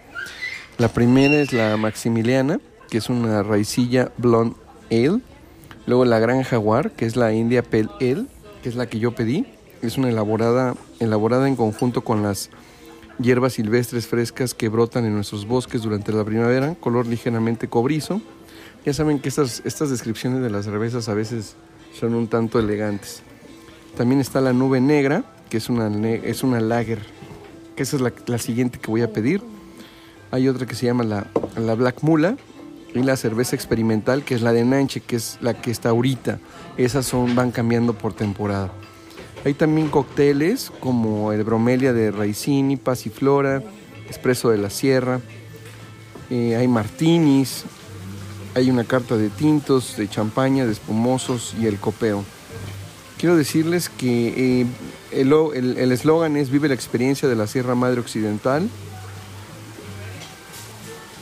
La 0.77 0.89
primera 0.89 1.35
es 1.35 1.53
la 1.53 1.77
Maximiliana, 1.77 2.59
que 2.89 2.97
es 2.97 3.09
una 3.09 3.43
raicilla 3.43 4.11
blonde 4.17 4.55
ale. 4.91 5.21
Luego 5.85 6.05
la 6.05 6.19
Gran 6.19 6.43
Jaguar, 6.43 6.91
que 6.91 7.05
es 7.05 7.15
la 7.15 7.33
India 7.33 7.63
Pale 7.63 7.89
Ale, 8.01 8.25
que 8.61 8.69
es 8.69 8.75
la 8.75 8.87
que 8.87 8.99
yo 8.99 9.13
pedí. 9.15 9.45
Es 9.81 9.97
una 9.97 10.09
elaborada, 10.09 10.75
elaborada 10.99 11.47
en 11.47 11.55
conjunto 11.55 12.03
con 12.03 12.23
las 12.23 12.49
hierbas 13.19 13.53
silvestres 13.53 14.07
frescas 14.07 14.53
que 14.53 14.69
brotan 14.69 15.05
en 15.05 15.13
nuestros 15.13 15.45
bosques 15.45 15.81
durante 15.81 16.11
la 16.11 16.23
primavera, 16.23 16.75
color 16.75 17.05
ligeramente 17.07 17.67
cobrizo. 17.67 18.21
Ya 18.85 18.93
saben 18.93 19.19
que 19.19 19.29
estas, 19.29 19.61
estas 19.65 19.89
descripciones 19.89 20.41
de 20.41 20.49
las 20.49 20.65
cervezas 20.65 21.07
a 21.07 21.13
veces 21.13 21.55
son 21.97 22.15
un 22.15 22.27
tanto 22.27 22.59
elegantes. 22.59 23.21
También 23.95 24.19
está 24.19 24.41
la 24.41 24.51
nube 24.51 24.81
negra, 24.81 25.23
que 25.49 25.57
es 25.57 25.69
una, 25.69 25.87
es 26.15 26.43
una 26.43 26.59
lager, 26.59 26.99
que 27.75 27.83
esa 27.83 27.95
es 27.95 28.01
la, 28.01 28.11
la 28.25 28.37
siguiente 28.37 28.79
que 28.79 28.87
voy 28.87 29.01
a 29.01 29.13
pedir. 29.13 29.41
Hay 30.31 30.47
otra 30.47 30.65
que 30.65 30.75
se 30.75 30.85
llama 30.85 31.03
la, 31.03 31.27
la 31.55 31.75
Black 31.75 32.01
Mula 32.01 32.35
y 32.93 33.03
la 33.03 33.15
cerveza 33.15 33.55
experimental, 33.55 34.23
que 34.23 34.35
es 34.35 34.41
la 34.41 34.51
de 34.51 34.65
Nanche, 34.65 34.99
que 34.99 35.15
es 35.15 35.37
la 35.41 35.53
que 35.53 35.71
está 35.71 35.89
ahorita. 35.89 36.39
Esas 36.75 37.05
son, 37.05 37.35
van 37.35 37.51
cambiando 37.51 37.93
por 37.93 38.13
temporada. 38.13 38.71
Hay 39.45 39.53
también 39.53 39.89
cócteles 39.89 40.71
como 40.79 41.31
el 41.31 41.43
bromelia 41.43 41.93
de 41.93 42.11
Raicini, 42.11 42.77
Pasiflora, 42.77 43.61
Espresso 44.09 44.49
de 44.49 44.57
la 44.57 44.69
Sierra. 44.69 45.21
Eh, 46.29 46.55
hay 46.55 46.67
martinis, 46.67 47.65
hay 48.55 48.69
una 48.69 48.83
carta 48.83 49.17
de 49.17 49.29
tintos, 49.29 49.97
de 49.97 50.07
champaña, 50.07 50.65
de 50.65 50.71
espumosos 50.71 51.55
y 51.59 51.67
el 51.67 51.79
copeo. 51.79 52.23
Quiero 53.17 53.35
decirles 53.35 53.89
que 53.89 54.61
eh, 54.61 54.65
el 55.11 55.91
eslogan 55.91 56.35
es 56.35 56.49
Vive 56.49 56.67
la 56.67 56.73
experiencia 56.73 57.27
de 57.27 57.35
la 57.35 57.47
Sierra 57.47 57.75
Madre 57.75 57.99
Occidental. 57.99 58.69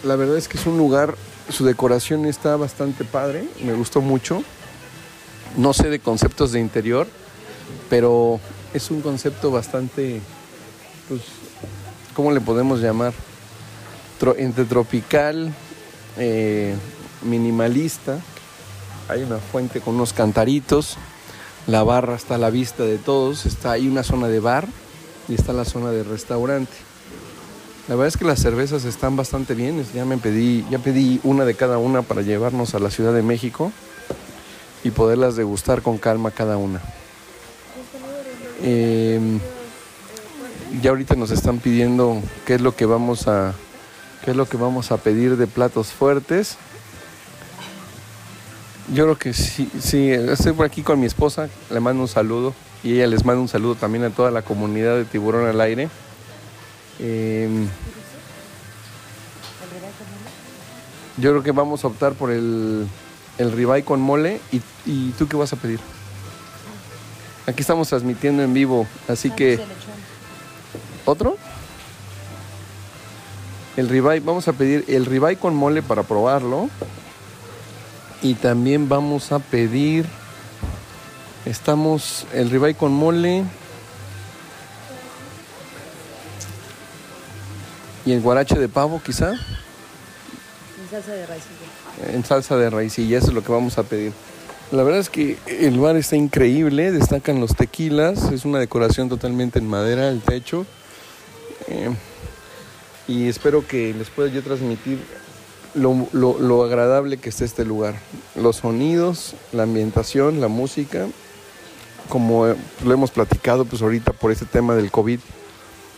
La 0.04 0.16
verdad 0.16 0.38
es 0.38 0.48
que 0.48 0.58
es 0.58 0.66
un 0.66 0.78
lugar, 0.78 1.16
su 1.50 1.64
decoración 1.64 2.26
está 2.26 2.56
bastante 2.56 3.04
padre, 3.06 3.48
me 3.64 3.74
gustó 3.74 4.02
mucho. 4.02 4.44
No 5.58 5.74
sé 5.74 5.90
de 5.90 6.00
conceptos 6.00 6.54
de 6.54 6.60
interior, 6.60 7.08
pero 7.90 8.40
es 8.74 8.90
un 8.90 9.02
concepto 9.02 9.52
bastante, 9.52 10.22
pues, 11.08 11.22
¿cómo 12.16 12.32
le 12.32 12.42
podemos 12.42 12.82
llamar? 12.82 13.14
Entre 14.38 14.66
tropical, 14.66 15.54
eh, 16.18 16.76
minimalista. 17.24 18.20
Hay 19.08 19.24
una 19.24 19.38
fuente 19.38 19.82
con 19.82 19.96
unos 19.96 20.14
cantaritos, 20.14 20.98
la 21.68 21.84
barra 21.84 22.16
está 22.16 22.36
a 22.36 22.38
la 22.38 22.50
vista 22.50 22.84
de 22.84 22.98
todos, 22.98 23.46
está 23.46 23.72
ahí 23.74 23.88
una 23.88 24.04
zona 24.04 24.28
de 24.28 24.40
bar 24.40 24.68
y 25.28 25.36
está 25.36 25.54
la 25.54 25.66
zona 25.66 25.92
de 25.92 26.04
restaurante. 26.04 26.72
La 27.88 27.96
verdad 27.96 28.08
es 28.08 28.18
que 28.18 28.26
las 28.26 28.40
cervezas 28.40 28.86
están 28.86 29.16
bastante 29.16 29.54
bien, 29.54 29.84
ya 29.94 30.06
me 30.06 30.18
pedí, 30.18 30.66
ya 30.70 30.80
pedí 30.80 31.20
una 31.24 31.46
de 31.46 31.56
cada 31.56 31.78
una 31.78 32.04
para 32.04 32.22
llevarnos 32.22 32.74
a 32.74 32.80
la 32.80 32.90
Ciudad 32.90 33.14
de 33.14 33.22
México 33.22 33.72
y 34.84 34.92
poderlas 34.92 35.36
degustar 35.36 35.82
con 35.82 35.98
calma 35.98 36.32
cada 36.32 36.58
una. 36.58 36.82
Eh, 38.64 39.20
ya 40.82 40.92
ahorita 40.92 41.16
nos 41.16 41.32
están 41.32 41.60
pidiendo 41.60 42.22
qué 42.46 42.56
es 42.56 42.62
lo 42.62 42.76
que 42.76 42.86
vamos 42.86 43.28
a 43.28 43.54
qué 44.24 44.32
es 44.32 44.38
lo 44.38 44.48
que 44.48 44.58
vamos 44.58 44.92
a 44.92 44.98
pedir 44.98 45.36
de 45.36 45.48
platos 45.48 45.88
fuertes. 45.88 46.58
Yo 48.94 49.06
creo 49.06 49.18
que 49.18 49.34
sí, 49.34 49.70
sí, 49.80 50.12
estoy 50.12 50.52
por 50.52 50.66
aquí 50.66 50.82
con 50.82 51.00
mi 51.00 51.06
esposa, 51.06 51.48
le 51.70 51.80
mando 51.80 52.02
un 52.02 52.10
saludo 52.10 52.54
y 52.84 52.96
ella 52.96 53.08
les 53.08 53.24
manda 53.24 53.42
un 53.42 53.48
saludo 53.48 53.76
también 53.76 54.04
a 54.04 54.10
toda 54.10 54.32
la 54.32 54.42
comunidad 54.42 54.98
de 54.98 55.06
Tiburón 55.06 55.48
al 55.48 55.62
Aire. 55.62 55.88
Eh, 57.00 57.50
yo 61.16 61.30
creo 61.30 61.42
que 61.42 61.54
vamos 61.54 61.86
a 61.86 61.88
optar 61.88 62.14
por 62.14 62.32
el, 62.32 62.86
el 63.38 63.52
ribeye 63.54 63.86
con 63.86 64.02
mole. 64.02 64.42
¿Y, 64.52 64.62
¿Y 64.86 65.12
tú 65.12 65.26
qué 65.26 65.38
vas 65.38 65.54
a 65.54 65.56
pedir? 65.56 65.80
Aquí 67.48 67.62
estamos 67.62 67.88
transmitiendo 67.88 68.44
en 68.44 68.54
vivo, 68.54 68.86
así 69.08 69.32
que... 69.32 69.58
¿Otro? 71.06 71.38
El 73.78 73.88
ribeye, 73.88 74.20
vamos 74.20 74.50
a 74.50 74.54
pedir 74.54 74.84
el 74.90 75.06
ribeye 75.06 75.38
con 75.38 75.56
mole 75.56 75.82
para 75.82 76.04
probarlo. 76.04 76.70
Y 78.22 78.36
también 78.36 78.90
vamos 78.90 79.32
a 79.32 79.40
pedir... 79.40 80.06
Estamos 81.46 82.28
el 82.34 82.52
ribeye 82.52 82.76
con 82.76 82.92
mole. 82.92 83.44
Y 88.06 88.12
el 88.12 88.22
guarache 88.22 88.60
de 88.60 88.70
pavo 88.70 89.02
quizá. 89.04 89.32
En 89.32 90.90
salsa 90.90 91.12
de 91.14 91.26
raicilla. 91.26 92.14
En 92.14 92.26
salsa 92.26 92.58
de 92.58 92.70
raicilla, 92.70 93.18
eso 93.18 93.28
es 93.28 93.34
lo 93.34 93.44
que 93.44 93.52
vamos 93.52 93.78
a 93.80 93.84
pedir. 93.84 94.14
La 94.72 94.84
verdad 94.84 95.02
es 95.02 95.10
que 95.10 95.38
el 95.48 95.80
bar 95.80 95.98
está 95.98 96.16
increíble, 96.16 96.92
destacan 96.92 97.42
los 97.42 97.56
tequilas, 97.56 98.32
es 98.32 98.46
una 98.46 98.60
decoración 98.60 99.10
totalmente 99.10 99.60
en 99.60 99.68
madera, 99.68 100.08
el 100.10 100.22
techo. 100.22 100.66
Eh, 101.68 101.90
y 103.08 103.28
espero 103.28 103.68
que 103.68 103.94
les 103.94 104.10
pueda 104.10 104.30
yo 104.30 104.42
transmitir 104.42 105.00
lo, 105.74 106.08
lo- 106.12 106.40
lo 106.40 106.64
agradable 106.64 107.18
que 107.18 107.30
está 107.30 107.46
este 107.46 107.66
lugar. 107.66 107.96
Los 108.36 108.58
sonidos, 108.58 109.36
la 109.52 109.64
ambientación, 109.64 110.42
la 110.42 110.48
música. 110.48 111.08
Como 112.10 112.48
eh, 112.48 112.56
lo 112.84 112.94
hemos 112.94 113.12
platicado 113.12 113.66
pues 113.66 113.82
ahorita 113.82 114.12
por 114.14 114.32
este 114.32 114.46
tema 114.46 114.76
del 114.76 114.92
COVID, 114.92 115.20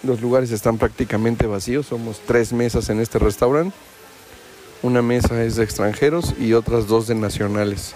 Los 0.03 0.19
lugares 0.21 0.51
están 0.51 0.77
prácticamente 0.77 1.47
vacíos. 1.47 1.87
Somos 1.87 2.19
tres 2.27 2.51
mesas 2.53 2.89
en 2.89 2.99
este 2.99 3.19
restaurante. 3.19 3.75
Una 4.81 5.01
mesa 5.01 5.41
es 5.43 5.55
de 5.55 5.63
extranjeros 5.63 6.33
y 6.37 6.53
otras 6.53 6.87
dos 6.87 7.07
de 7.07 7.15
nacionales. 7.15 7.93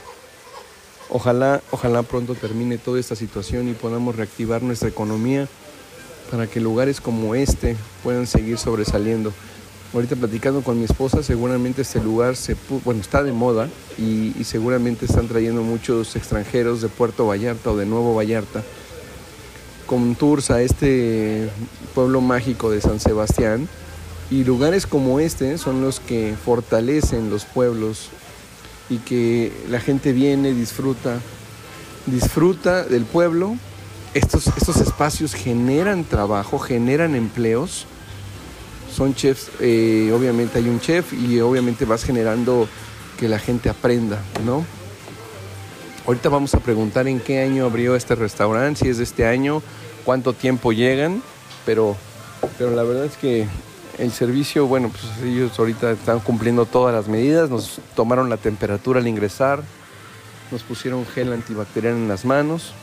Ojalá, 1.10 1.62
ojalá 1.72 2.04
pronto 2.04 2.34
termine 2.36 2.78
toda 2.78 3.00
esta 3.00 3.16
situación 3.16 3.68
y 3.68 3.74
podamos 3.74 4.16
reactivar 4.16 4.62
nuestra 4.64 4.88
economía 4.90 5.48
para 6.32 6.48
que 6.48 6.60
lugares 6.62 7.02
como 7.02 7.36
este 7.36 7.76
puedan 8.04 8.26
seguir 8.26 8.58
sobresaliendo. 8.58 9.32
Ahorita 9.98 10.16
platicando 10.16 10.62
con 10.62 10.78
mi 10.78 10.86
esposa, 10.86 11.24
seguramente 11.24 11.82
este 11.82 12.00
lugar 12.00 12.36
se, 12.36 12.56
bueno, 12.86 13.02
está 13.02 13.24
de 13.24 13.32
moda 13.32 13.68
y, 13.98 14.32
y 14.40 14.44
seguramente 14.44 15.06
están 15.06 15.28
trayendo 15.28 15.64
muchos 15.64 16.16
extranjeros 16.16 16.84
de 16.84 16.88
Puerto 16.88 17.26
Vallarta 17.26 17.72
o 17.72 17.78
de 17.78 17.88
Nuevo 17.88 18.14
Vallarta 18.14 18.62
con 19.88 20.14
tours 20.14 20.52
a 20.52 20.62
este 20.62 21.50
pueblo 21.96 22.22
mágico 22.22 22.70
de 22.70 22.80
San 22.80 23.00
Sebastián 23.00 23.68
y 24.30 24.44
lugares 24.44 24.86
como 24.86 25.20
este 25.20 25.58
son 25.58 25.82
los 25.82 26.00
que 26.00 26.36
fortalecen 26.46 27.32
los 27.32 27.46
pueblos 27.46 28.10
y 28.92 28.98
que 28.98 29.52
la 29.68 29.80
gente 29.80 30.14
viene, 30.14 30.54
disfruta, 30.54 31.18
disfruta 32.06 32.84
del 32.84 33.06
pueblo. 33.06 33.56
Estos, 34.14 34.46
estos 34.46 34.78
espacios 34.78 35.34
generan 35.34 36.04
trabajo, 36.04 36.60
generan 36.60 37.16
empleos. 37.16 37.88
Son 38.98 39.14
chefs, 39.14 39.52
eh, 39.60 40.12
obviamente 40.12 40.58
hay 40.58 40.68
un 40.68 40.80
chef 40.80 41.14
y 41.14 41.40
obviamente 41.40 41.86
vas 41.86 42.04
generando 42.04 42.68
que 43.20 43.30
la 43.30 43.38
gente 43.38 43.70
aprenda, 43.70 44.18
¿no? 44.44 44.66
Ahorita 46.08 46.30
vamos 46.30 46.56
a 46.56 46.60
preguntar 46.62 47.08
en 47.08 47.20
qué 47.20 47.44
año 47.44 47.66
abrió 47.66 47.96
este 47.96 48.16
restaurante, 48.16 48.80
si 48.80 48.90
es 48.90 48.98
de 48.98 49.04
este 49.04 49.28
año, 49.28 49.62
cuánto 50.04 50.34
tiempo 50.34 50.72
llegan, 50.72 51.22
pero, 51.64 51.96
pero 52.58 52.72
la 52.72 52.82
verdad 52.82 53.06
es 53.06 53.18
que 53.18 53.48
el 54.00 54.12
servicio, 54.12 54.66
bueno, 54.66 54.90
pues 54.90 55.04
ellos 55.24 55.52
ahorita 55.60 55.92
están 55.92 56.20
cumpliendo 56.20 56.66
todas 56.66 56.92
las 56.92 57.08
medidas, 57.08 57.52
nos 57.52 57.80
tomaron 57.96 58.32
la 58.32 58.38
temperatura 58.38 59.00
al 59.00 59.08
ingresar, 59.08 59.62
nos 60.50 60.64
pusieron 60.64 61.06
gel 61.06 61.34
antibacterial 61.34 61.94
en 61.94 62.08
las 62.08 62.26
manos 62.26 62.74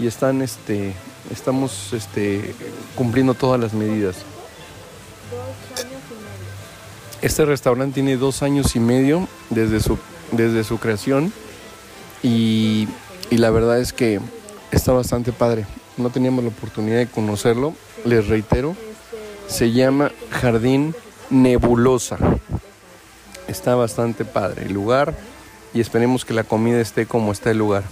y 0.00 0.08
están, 0.08 0.42
este, 0.42 0.94
estamos, 1.30 1.92
este, 1.92 2.56
cumpliendo 2.96 3.34
todas 3.34 3.60
las 3.60 3.72
medidas. 3.72 4.24
Este 7.22 7.44
restaurante 7.44 7.94
tiene 7.94 8.16
dos 8.16 8.42
años 8.42 8.74
y 8.74 8.80
medio 8.80 9.28
desde 9.48 9.78
su, 9.78 9.96
desde 10.32 10.64
su 10.64 10.78
creación 10.78 11.32
y, 12.20 12.88
y 13.30 13.36
la 13.36 13.50
verdad 13.50 13.78
es 13.78 13.92
que 13.92 14.20
está 14.72 14.92
bastante 14.92 15.30
padre. 15.30 15.64
No 15.96 16.10
teníamos 16.10 16.42
la 16.42 16.50
oportunidad 16.50 16.96
de 16.96 17.06
conocerlo, 17.06 17.74
les 18.04 18.26
reitero. 18.26 18.74
Se 19.46 19.70
llama 19.70 20.10
Jardín 20.30 20.96
Nebulosa. 21.30 22.18
Está 23.46 23.76
bastante 23.76 24.24
padre 24.24 24.64
el 24.66 24.72
lugar 24.72 25.14
y 25.72 25.80
esperemos 25.80 26.24
que 26.24 26.34
la 26.34 26.42
comida 26.42 26.80
esté 26.80 27.06
como 27.06 27.30
está 27.30 27.52
el 27.52 27.58
lugar. 27.58 27.84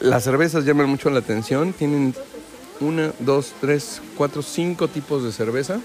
Las 0.00 0.24
cervezas 0.24 0.64
llaman 0.64 0.88
mucho 0.88 1.10
la 1.10 1.18
atención. 1.18 1.74
Tienen 1.74 2.14
una, 2.80 3.12
dos, 3.18 3.52
tres, 3.60 4.00
cuatro, 4.16 4.40
cinco 4.40 4.88
tipos 4.88 5.22
de 5.22 5.32
cerveza. 5.32 5.80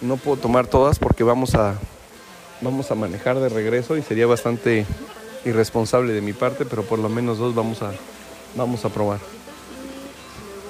No 0.00 0.16
puedo 0.16 0.36
tomar 0.36 0.68
todas 0.68 1.00
porque 1.00 1.24
vamos 1.24 1.54
a, 1.54 1.74
vamos 2.60 2.90
a 2.90 2.94
manejar 2.94 3.38
de 3.38 3.48
regreso 3.48 3.96
y 3.96 4.02
sería 4.02 4.26
bastante 4.26 4.86
irresponsable 5.44 6.12
de 6.12 6.20
mi 6.20 6.32
parte, 6.32 6.64
pero 6.64 6.82
por 6.82 6.98
lo 6.98 7.08
menos 7.08 7.38
dos 7.38 7.54
vamos 7.54 7.82
a, 7.82 7.92
vamos 8.56 8.84
a 8.84 8.88
probar. 8.88 9.20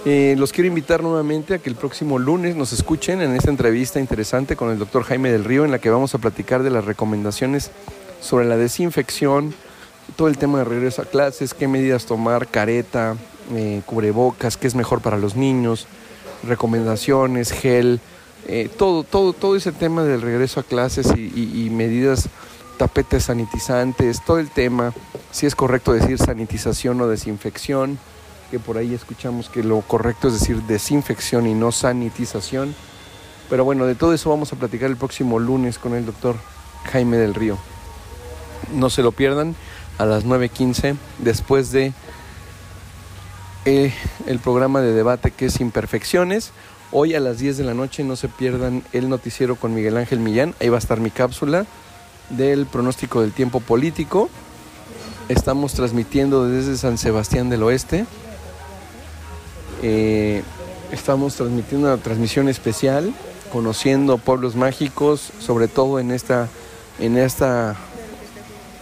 Eh, 0.07 0.35
los 0.37 0.53
quiero 0.53 0.69
invitar 0.69 1.03
nuevamente 1.03 1.55
a 1.55 1.59
que 1.59 1.71
el 1.71 1.77
próximo 1.77 2.19
lunes 2.19 2.57
nos 2.57 2.75
escuchen 2.75 3.23
en 3.23 3.35
esta 3.35 3.49
entrevista 3.49 3.99
interesante 3.99 4.55
con 4.55 4.71
el 4.71 4.79
doctor 4.79 5.03
Jaime 5.05 5.33
del 5.33 5.45
Río, 5.45 5.65
en 5.65 5.71
la 5.71 5.79
que 5.79 5.89
vamos 5.89 6.15
a 6.15 6.19
platicar 6.19 6.63
de 6.63 6.71
las 6.71 6.85
recomendaciones 6.85 7.71
sobre 8.21 8.45
la 8.45 8.59
desinfección, 8.59 9.55
todo 10.17 10.29
el 10.29 10.37
tema 10.37 10.59
de 10.59 10.65
regreso 10.65 11.01
a 11.01 11.07
clases, 11.07 11.55
qué 11.55 11.69
medidas 11.69 12.05
tomar, 12.05 12.49
careta, 12.49 13.17
eh, 13.55 13.81
cubrebocas, 13.87 14.59
qué 14.59 14.67
es 14.67 14.75
mejor 14.75 15.01
para 15.01 15.17
los 15.17 15.37
niños, 15.37 15.87
recomendaciones, 16.47 17.51
gel, 17.51 18.01
eh, 18.47 18.71
todo, 18.77 19.05
todo, 19.05 19.33
todo 19.33 19.57
ese 19.57 19.73
tema 19.73 20.03
del 20.03 20.21
regreso 20.21 20.61
a 20.61 20.63
clases 20.63 21.07
y, 21.17 21.71
medidas, 21.71 22.29
tapetes 22.77 23.25
sanitizantes, 23.25 24.23
todo 24.25 24.39
el 24.39 24.51
tema, 24.51 24.93
si 25.31 25.47
es 25.47 25.55
correcto 25.55 25.93
decir 25.93 26.19
sanitización 26.19 27.01
o 27.01 27.09
desinfección, 27.09 27.99
que 28.51 28.59
por 28.59 28.77
ahí 28.77 28.95
escuchamos 28.95 29.49
que 29.49 29.63
lo 29.63 29.81
correcto 29.81 30.29
es 30.29 30.35
decir 30.41 30.63
desinfección 30.63 31.47
y 31.47 31.55
no 31.55 31.73
sanitización. 31.73 32.75
Pero 33.49 33.65
bueno, 33.65 33.87
de 33.87 33.95
todo 33.95 34.13
eso 34.13 34.31
vamos 34.31 34.53
a 34.53 34.57
platicar 34.57 34.91
el 34.91 34.97
próximo 34.97 35.39
lunes 35.39 35.79
con 35.79 35.95
el 35.95 36.05
doctor 36.05 36.37
Jaime 36.93 37.17
del 37.17 37.35
Río. 37.35 37.59
No 38.75 38.91
se 38.91 39.03
lo 39.03 39.13
pierdan 39.13 39.55
a 39.99 40.07
las 40.07 40.25
9.15 40.25 40.97
después 41.19 41.71
de 41.71 41.93
eh, 43.65 43.95
el 44.27 44.39
programa 44.39 44.81
de 44.83 44.93
debate 44.93 45.31
que 45.31 45.47
es 45.47 45.61
Imperfecciones. 45.61 46.53
Hoy 46.97 47.17
a 47.17 47.19
las 47.19 47.39
10 47.39 47.57
de 47.57 47.65
la 47.65 47.75
noche 47.75 48.05
no 48.05 48.15
se 48.15 48.29
pierdan 48.29 48.85
el 48.93 49.09
noticiero 49.09 49.57
con 49.57 49.75
Miguel 49.75 49.97
Ángel 49.97 50.21
Millán. 50.21 50.55
Ahí 50.61 50.69
va 50.69 50.77
a 50.77 50.79
estar 50.79 51.01
mi 51.01 51.11
cápsula 51.11 51.67
del 52.31 52.67
pronóstico 52.67 53.21
del 53.21 53.33
tiempo 53.33 53.59
político. 53.59 54.31
Estamos 55.29 55.73
transmitiendo 55.75 56.47
desde 56.47 56.77
San 56.77 56.97
Sebastián 56.97 57.51
del 57.51 57.65
Oeste. 57.65 58.07
Eh, 59.83 60.45
estamos 60.93 61.35
transmitiendo 61.35 61.89
una 61.89 62.01
transmisión 62.01 62.49
especial, 62.49 63.13
conociendo 63.53 64.17
pueblos 64.17 64.55
mágicos, 64.55 65.33
sobre 65.41 65.67
todo 65.67 65.99
en 65.99 66.13
esta, 66.13 66.49
en 67.01 67.19
esta, 67.19 67.75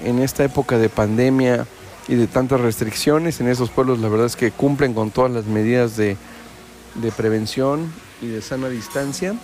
en 0.04 0.18
esta 0.18 0.44
época 0.44 0.76
de 0.76 0.90
pandemia 0.90 1.66
y 2.08 2.16
de 2.16 2.26
tantas 2.26 2.60
restricciones. 2.60 3.40
En 3.40 3.48
esos 3.48 3.70
pueblos 3.70 4.00
la 4.00 4.10
verdad 4.10 4.26
es 4.26 4.36
que 4.36 4.50
cumplen 4.50 4.92
con 4.92 5.10
todas 5.10 5.30
las 5.32 5.46
medidas 5.46 5.96
de, 5.96 6.18
de 6.94 7.12
prevención 7.12 7.92
y 8.20 8.26
de 8.26 8.42
sana 8.42 8.68
distancia. 8.68 9.34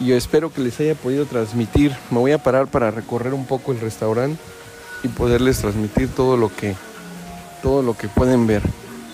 Y 0.00 0.06
yo 0.06 0.16
espero 0.16 0.52
que 0.52 0.60
les 0.60 0.78
haya 0.80 0.94
podido 0.94 1.24
transmitir. 1.26 1.96
Me 2.10 2.18
voy 2.18 2.32
a 2.32 2.42
parar 2.42 2.66
para 2.66 2.90
recorrer 2.90 3.34
un 3.34 3.46
poco 3.46 3.72
el 3.72 3.80
restaurante 3.80 4.40
y 5.02 5.08
poderles 5.08 5.58
transmitir 5.58 6.08
todo 6.08 6.36
lo 6.36 6.54
que 6.54 6.74
todo 7.62 7.82
lo 7.82 7.96
que 7.96 8.08
pueden 8.08 8.46
ver. 8.46 8.62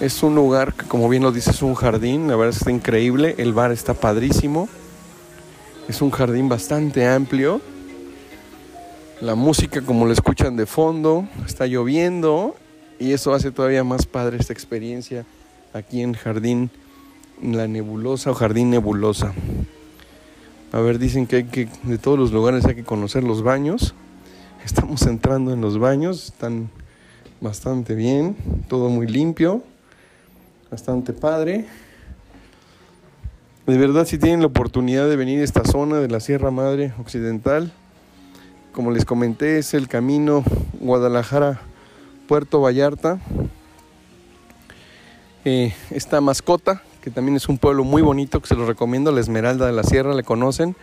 Es 0.01 0.23
un 0.23 0.35
lugar 0.35 0.75
que 0.75 0.87
como 0.87 1.09
bien 1.09 1.23
lo 1.23 1.31
dice 1.31 1.51
es 1.51 1.63
un 1.63 1.75
jardín, 1.75 2.27
la 2.27 2.37
verdad 2.37 2.57
está 2.57 2.71
increíble, 2.71 3.35
el 3.39 3.53
bar 3.53 3.71
está 3.71 3.95
padrísimo. 3.95 4.69
Es 5.89 6.03
un 6.03 6.11
jardín 6.11 6.49
bastante 6.49 7.07
amplio. 7.07 7.61
La 9.21 9.35
música 9.35 9.83
como 9.83 10.07
lo 10.07 10.13
escuchan 10.13 10.57
de 10.57 10.67
fondo, 10.67 11.29
está 11.47 11.67
lloviendo 11.67 12.57
y 12.99 13.13
eso 13.13 13.35
hace 13.35 13.51
todavía 13.51 13.85
más 13.85 14.07
padre 14.07 14.39
esta 14.39 14.53
experiencia 14.53 15.27
aquí 15.73 16.03
en 16.03 16.15
Jardín 16.15 16.71
La 17.43 17.67
Nebulosa 17.69 18.31
o 18.31 18.35
Jardín 18.35 18.71
Nebulosa. 18.71 19.33
A 20.73 20.81
ver, 20.81 20.99
dicen 20.99 21.27
que 21.27 21.37
hay 21.37 21.45
que 21.45 21.69
de 21.83 21.99
todos 21.99 22.19
los 22.19 22.33
lugares 22.33 22.65
hay 22.65 22.75
que 22.75 22.85
conocer 22.85 23.25
los 23.25 23.43
baños. 23.43 23.95
Estamos 24.65 25.03
entrando 25.03 25.53
en 25.53 25.61
los 25.61 25.79
baños, 25.79 26.27
están 26.27 26.71
bastante 27.41 27.95
bien, 27.95 28.37
todo 28.69 28.91
muy 28.91 29.07
limpio, 29.07 29.63
bastante 30.71 31.13
padre. 31.13 31.65
De 33.67 33.79
verdad, 33.79 34.05
si 34.05 34.19
tienen 34.19 34.41
la 34.41 34.47
oportunidad 34.47 35.09
de 35.09 35.17
venir 35.17 35.41
a 35.41 35.45
esta 35.45 35.65
zona 35.65 35.99
de 35.99 36.09
la 36.09 36.21
Sierra 36.21 36.51
Madre 36.51 36.93
Occidental, 36.99 37.73
como 38.73 38.91
les 38.91 39.05
comenté, 39.05 39.59
es 39.59 39.75
el 39.75 39.89
camino 39.89 40.45
Guadalajara-Puerto 40.81 42.61
Vallarta. 42.61 43.19
Eh, 45.45 45.73
esta 45.91 46.21
mascota, 46.21 46.83
que 47.01 47.11
también 47.11 47.37
es 47.37 47.49
un 47.49 47.57
pueblo 47.57 47.83
muy 47.83 48.03
bonito, 48.03 48.41
que 48.41 48.49
se 48.49 48.55
los 48.55 48.67
recomiendo, 48.67 49.11
la 49.11 49.21
Esmeralda 49.21 49.67
de 49.67 49.73
la 49.73 49.83
Sierra, 49.83 50.15
le 50.15 50.23
conocen. 50.23 50.77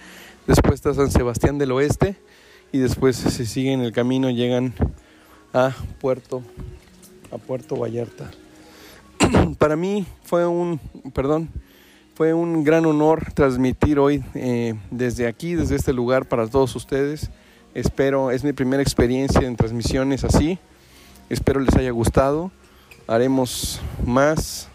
Después 0.48 0.76
está 0.76 0.94
San 0.94 1.12
Sebastián 1.12 1.58
del 1.58 1.72
Oeste 1.74 2.16
y 2.72 2.80
después 2.80 3.18
se 3.18 3.46
siguen 3.46 3.82
el 3.82 3.92
camino, 3.92 4.30
llegan 4.30 4.74
a 5.54 5.76
Puerto, 6.00 6.42
a 7.32 7.38
Puerto 7.38 7.76
Vallarta. 7.76 8.32
Para 9.60 9.76
mí 9.76 10.06
fue 10.24 10.48
un, 10.48 10.80
perdón, 11.14 11.50
fue 12.16 12.34
un 12.34 12.64
gran 12.64 12.86
honor 12.88 13.32
transmitir 13.34 14.00
hoy 14.00 14.24
eh, 14.34 14.74
desde 14.90 15.28
aquí, 15.28 15.54
desde 15.54 15.76
este 15.76 15.94
lugar 15.94 16.26
para 16.26 16.48
todos 16.48 16.76
ustedes. 16.76 17.30
Espero, 17.76 18.32
es 18.32 18.44
mi 18.44 18.54
primera 18.54 18.82
experiencia 18.82 19.42
en 19.42 19.56
transmisiones 19.56 20.24
así. 20.24 20.58
Espero 21.30 21.60
les 21.60 21.76
haya 21.76 21.92
gustado. 21.92 22.50
Haremos 23.08 23.80
más 24.06 24.68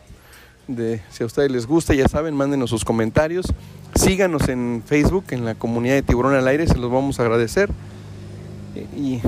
de, 0.66 1.02
si 1.10 1.22
a 1.22 1.26
ustedes 1.26 1.50
les 1.50 1.66
gusta, 1.66 1.92
ya 1.94 2.08
saben, 2.08 2.34
mándenos 2.34 2.70
sus 2.70 2.82
comentarios. 2.84 3.46
Síganos 3.94 4.48
en 4.48 4.82
Facebook, 4.86 5.26
en 5.30 5.44
la 5.44 5.54
comunidad 5.54 5.96
de 5.96 6.02
Tiburón 6.02 6.34
al 6.34 6.48
Aire, 6.48 6.66
se 6.66 6.78
los 6.78 6.90
vamos 6.90 7.20
a 7.20 7.24
agradecer. 7.24 7.68
Y 8.96 9.20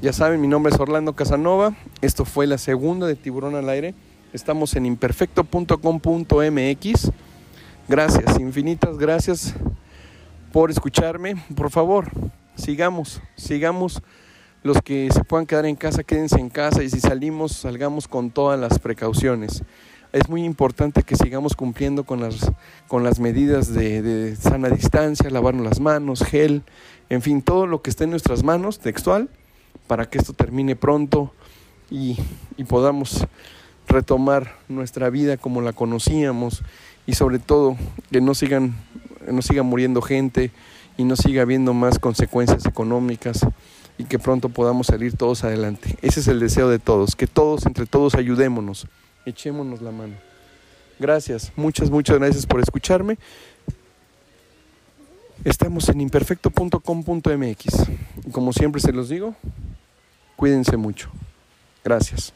ya 0.00 0.12
saben, 0.12 0.40
mi 0.40 0.46
nombre 0.46 0.72
es 0.72 0.78
Orlando 0.78 1.14
Casanova. 1.14 1.74
Esto 2.00 2.24
fue 2.24 2.46
la 2.46 2.58
segunda 2.58 3.08
de 3.08 3.16
Tiburón 3.16 3.56
al 3.56 3.68
Aire. 3.68 3.92
Estamos 4.32 4.76
en 4.76 4.86
imperfecto.com.mx. 4.86 7.10
Gracias, 7.88 8.38
infinitas 8.38 8.98
gracias 8.98 9.52
por 10.52 10.70
escucharme. 10.70 11.42
Por 11.56 11.70
favor, 11.70 12.08
sigamos, 12.54 13.20
sigamos. 13.36 14.00
Los 14.64 14.80
que 14.80 15.10
se 15.12 15.22
puedan 15.24 15.44
quedar 15.44 15.66
en 15.66 15.76
casa, 15.76 16.04
quédense 16.04 16.40
en 16.40 16.48
casa 16.48 16.82
y 16.82 16.88
si 16.88 16.98
salimos, 16.98 17.52
salgamos 17.52 18.08
con 18.08 18.30
todas 18.30 18.58
las 18.58 18.78
precauciones. 18.78 19.62
Es 20.14 20.30
muy 20.30 20.42
importante 20.42 21.02
que 21.02 21.16
sigamos 21.16 21.54
cumpliendo 21.54 22.04
con 22.04 22.22
las, 22.22 22.50
con 22.88 23.04
las 23.04 23.20
medidas 23.20 23.74
de, 23.74 24.00
de 24.00 24.34
sana 24.36 24.70
distancia, 24.70 25.28
lavarnos 25.28 25.66
las 25.66 25.80
manos, 25.80 26.24
gel, 26.24 26.62
en 27.10 27.20
fin, 27.20 27.42
todo 27.42 27.66
lo 27.66 27.82
que 27.82 27.90
esté 27.90 28.04
en 28.04 28.10
nuestras 28.10 28.42
manos, 28.42 28.78
textual, 28.78 29.28
para 29.86 30.08
que 30.08 30.16
esto 30.16 30.32
termine 30.32 30.76
pronto 30.76 31.34
y, 31.90 32.16
y 32.56 32.64
podamos 32.64 33.26
retomar 33.86 34.56
nuestra 34.70 35.10
vida 35.10 35.36
como 35.36 35.60
la 35.60 35.74
conocíamos 35.74 36.62
y 37.06 37.16
sobre 37.16 37.38
todo 37.38 37.76
que 38.10 38.22
no 38.22 38.34
sigan 38.34 38.74
no 39.30 39.42
siga 39.42 39.62
muriendo 39.62 40.00
gente 40.00 40.50
y 40.96 41.04
no 41.04 41.16
siga 41.16 41.42
habiendo 41.42 41.74
más 41.74 41.98
consecuencias 41.98 42.64
económicas 42.64 43.46
y 43.98 44.04
que 44.04 44.18
pronto 44.18 44.48
podamos 44.48 44.88
salir 44.88 45.16
todos 45.16 45.44
adelante. 45.44 45.96
Ese 46.02 46.20
es 46.20 46.28
el 46.28 46.40
deseo 46.40 46.68
de 46.68 46.78
todos, 46.78 47.16
que 47.16 47.26
todos 47.26 47.66
entre 47.66 47.86
todos 47.86 48.14
ayudémonos, 48.14 48.86
echémonos 49.26 49.82
la 49.82 49.90
mano. 49.90 50.14
Gracias, 50.98 51.52
muchas 51.56 51.90
muchas 51.90 52.18
gracias 52.18 52.46
por 52.46 52.60
escucharme. 52.60 53.18
Estamos 55.44 55.88
en 55.88 56.00
imperfecto.com.mx. 56.00 57.86
Como 58.32 58.52
siempre 58.52 58.80
se 58.80 58.92
los 58.92 59.08
digo, 59.08 59.34
cuídense 60.36 60.76
mucho. 60.76 61.10
Gracias. 61.84 62.32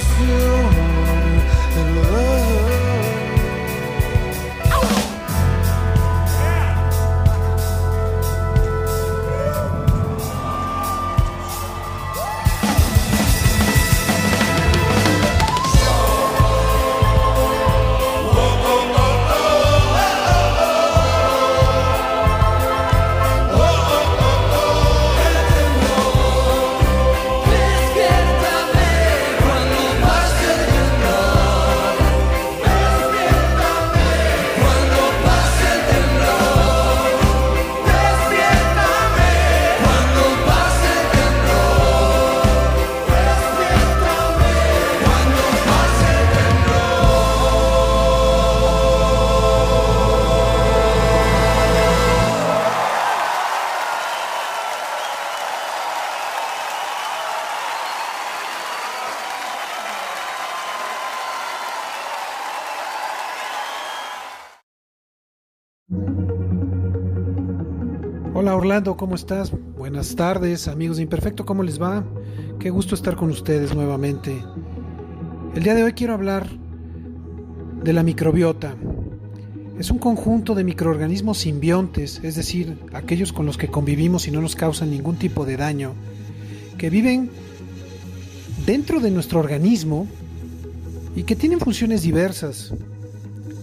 Desilusión. 0.00 0.70
Hola 1.76 2.49
Orlando, 68.70 68.96
¿cómo 68.96 69.16
estás? 69.16 69.50
Buenas 69.76 70.14
tardes, 70.14 70.68
amigos 70.68 70.98
de 70.98 71.02
Imperfecto, 71.02 71.44
¿cómo 71.44 71.64
les 71.64 71.82
va? 71.82 72.04
Qué 72.60 72.70
gusto 72.70 72.94
estar 72.94 73.16
con 73.16 73.28
ustedes 73.30 73.74
nuevamente. 73.74 74.44
El 75.56 75.64
día 75.64 75.74
de 75.74 75.82
hoy 75.82 75.92
quiero 75.92 76.14
hablar 76.14 76.48
de 77.82 77.92
la 77.92 78.04
microbiota. 78.04 78.76
Es 79.76 79.90
un 79.90 79.98
conjunto 79.98 80.54
de 80.54 80.62
microorganismos 80.62 81.38
simbiontes, 81.38 82.20
es 82.22 82.36
decir, 82.36 82.78
aquellos 82.92 83.32
con 83.32 83.44
los 83.44 83.58
que 83.58 83.66
convivimos 83.66 84.28
y 84.28 84.30
no 84.30 84.40
nos 84.40 84.54
causan 84.54 84.92
ningún 84.92 85.16
tipo 85.16 85.44
de 85.44 85.56
daño, 85.56 85.94
que 86.78 86.90
viven 86.90 87.28
dentro 88.66 89.00
de 89.00 89.10
nuestro 89.10 89.40
organismo 89.40 90.06
y 91.16 91.24
que 91.24 91.34
tienen 91.34 91.58
funciones 91.58 92.02
diversas. 92.02 92.72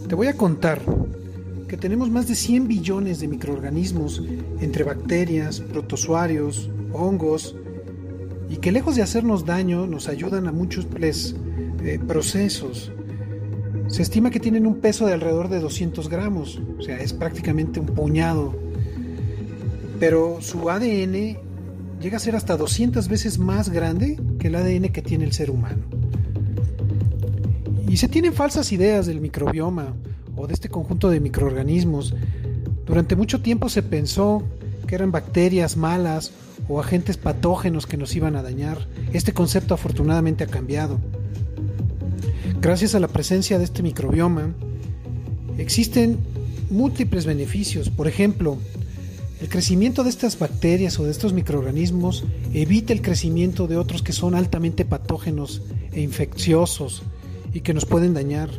Te 0.09 0.15
voy 0.15 0.27
a 0.27 0.33
contar 0.33 0.81
que 1.67 1.77
tenemos 1.77 2.09
más 2.09 2.27
de 2.27 2.35
100 2.35 2.67
billones 2.67 3.19
de 3.19 3.27
microorganismos 3.27 4.23
entre 4.61 4.83
bacterias, 4.83 5.59
protozoarios, 5.59 6.69
hongos, 6.93 7.55
y 8.49 8.57
que 8.57 8.71
lejos 8.71 8.95
de 8.95 9.01
hacernos 9.01 9.45
daño 9.45 9.85
nos 9.87 10.07
ayudan 10.07 10.47
a 10.47 10.53
muchos 10.53 10.87
eh, 11.01 11.99
procesos. 12.07 12.91
Se 13.87 14.01
estima 14.01 14.31
que 14.31 14.39
tienen 14.39 14.65
un 14.65 14.79
peso 14.79 15.05
de 15.05 15.13
alrededor 15.13 15.49
de 15.49 15.59
200 15.59 16.07
gramos, 16.09 16.61
o 16.77 16.81
sea, 16.81 16.99
es 16.99 17.11
prácticamente 17.11 17.79
un 17.79 17.87
puñado. 17.87 18.55
Pero 19.99 20.37
su 20.41 20.69
ADN 20.69 21.37
llega 21.99 22.17
a 22.17 22.19
ser 22.19 22.35
hasta 22.35 22.55
200 22.55 23.07
veces 23.09 23.39
más 23.39 23.69
grande 23.69 24.19
que 24.39 24.47
el 24.47 24.55
ADN 24.55 24.89
que 24.89 25.01
tiene 25.01 25.25
el 25.25 25.33
ser 25.33 25.51
humano. 25.51 25.83
Y 27.89 27.97
se 27.97 28.07
tienen 28.07 28.33
falsas 28.33 28.71
ideas 28.71 29.07
del 29.07 29.19
microbioma 29.19 29.95
o 30.37 30.47
de 30.47 30.53
este 30.53 30.69
conjunto 30.69 31.09
de 31.09 31.19
microorganismos. 31.19 32.13
Durante 32.85 33.15
mucho 33.15 33.41
tiempo 33.41 33.67
se 33.67 33.83
pensó 33.83 34.43
que 34.87 34.95
eran 34.95 35.11
bacterias 35.11 35.75
malas 35.75 36.31
o 36.69 36.79
agentes 36.79 37.17
patógenos 37.17 37.85
que 37.85 37.97
nos 37.97 38.15
iban 38.15 38.35
a 38.35 38.43
dañar. 38.43 38.87
Este 39.11 39.33
concepto 39.33 39.73
afortunadamente 39.73 40.43
ha 40.43 40.47
cambiado. 40.47 40.99
Gracias 42.61 42.95
a 42.95 42.99
la 42.99 43.07
presencia 43.07 43.57
de 43.57 43.65
este 43.65 43.83
microbioma, 43.83 44.53
existen 45.57 46.17
múltiples 46.69 47.25
beneficios. 47.25 47.89
Por 47.89 48.07
ejemplo, 48.07 48.57
el 49.41 49.49
crecimiento 49.49 50.03
de 50.03 50.09
estas 50.09 50.39
bacterias 50.39 50.99
o 50.99 51.03
de 51.03 51.11
estos 51.11 51.33
microorganismos 51.33 52.25
evita 52.53 52.93
el 52.93 53.01
crecimiento 53.01 53.67
de 53.67 53.77
otros 53.77 54.01
que 54.01 54.13
son 54.13 54.33
altamente 54.33 54.85
patógenos 54.85 55.61
e 55.91 56.01
infecciosos 56.01 57.03
y 57.53 57.61
que 57.61 57.73
nos 57.73 57.85
pueden 57.85 58.13
dañar. 58.13 58.49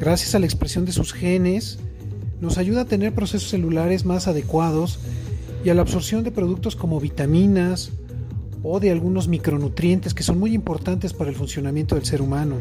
Gracias 0.00 0.34
a 0.34 0.38
la 0.38 0.46
expresión 0.46 0.86
de 0.86 0.92
sus 0.92 1.12
genes, 1.12 1.78
nos 2.40 2.56
ayuda 2.56 2.80
a 2.80 2.84
tener 2.86 3.14
procesos 3.14 3.50
celulares 3.50 4.06
más 4.06 4.28
adecuados 4.28 4.98
y 5.62 5.68
a 5.68 5.74
la 5.74 5.82
absorción 5.82 6.24
de 6.24 6.30
productos 6.30 6.74
como 6.74 7.00
vitaminas 7.00 7.90
o 8.62 8.80
de 8.80 8.90
algunos 8.90 9.28
micronutrientes 9.28 10.14
que 10.14 10.22
son 10.22 10.38
muy 10.38 10.54
importantes 10.54 11.12
para 11.12 11.28
el 11.28 11.36
funcionamiento 11.36 11.96
del 11.96 12.06
ser 12.06 12.22
humano. 12.22 12.56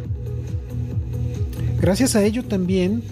Gracias 1.80 2.18
a 2.18 2.26
ello 2.26 2.44
también 2.44 3.04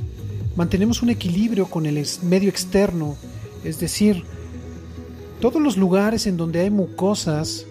mantenemos 0.57 1.01
un 1.01 1.09
equilibrio 1.09 1.67
con 1.67 1.85
el 1.85 2.05
medio 2.23 2.49
externo, 2.49 3.15
es 3.63 3.79
decir, 3.79 4.23
todos 5.39 5.61
los 5.61 5.77
lugares 5.77 6.27
en 6.27 6.35
donde 6.35 6.59
hay 6.59 6.69
mucosas, 6.69 7.65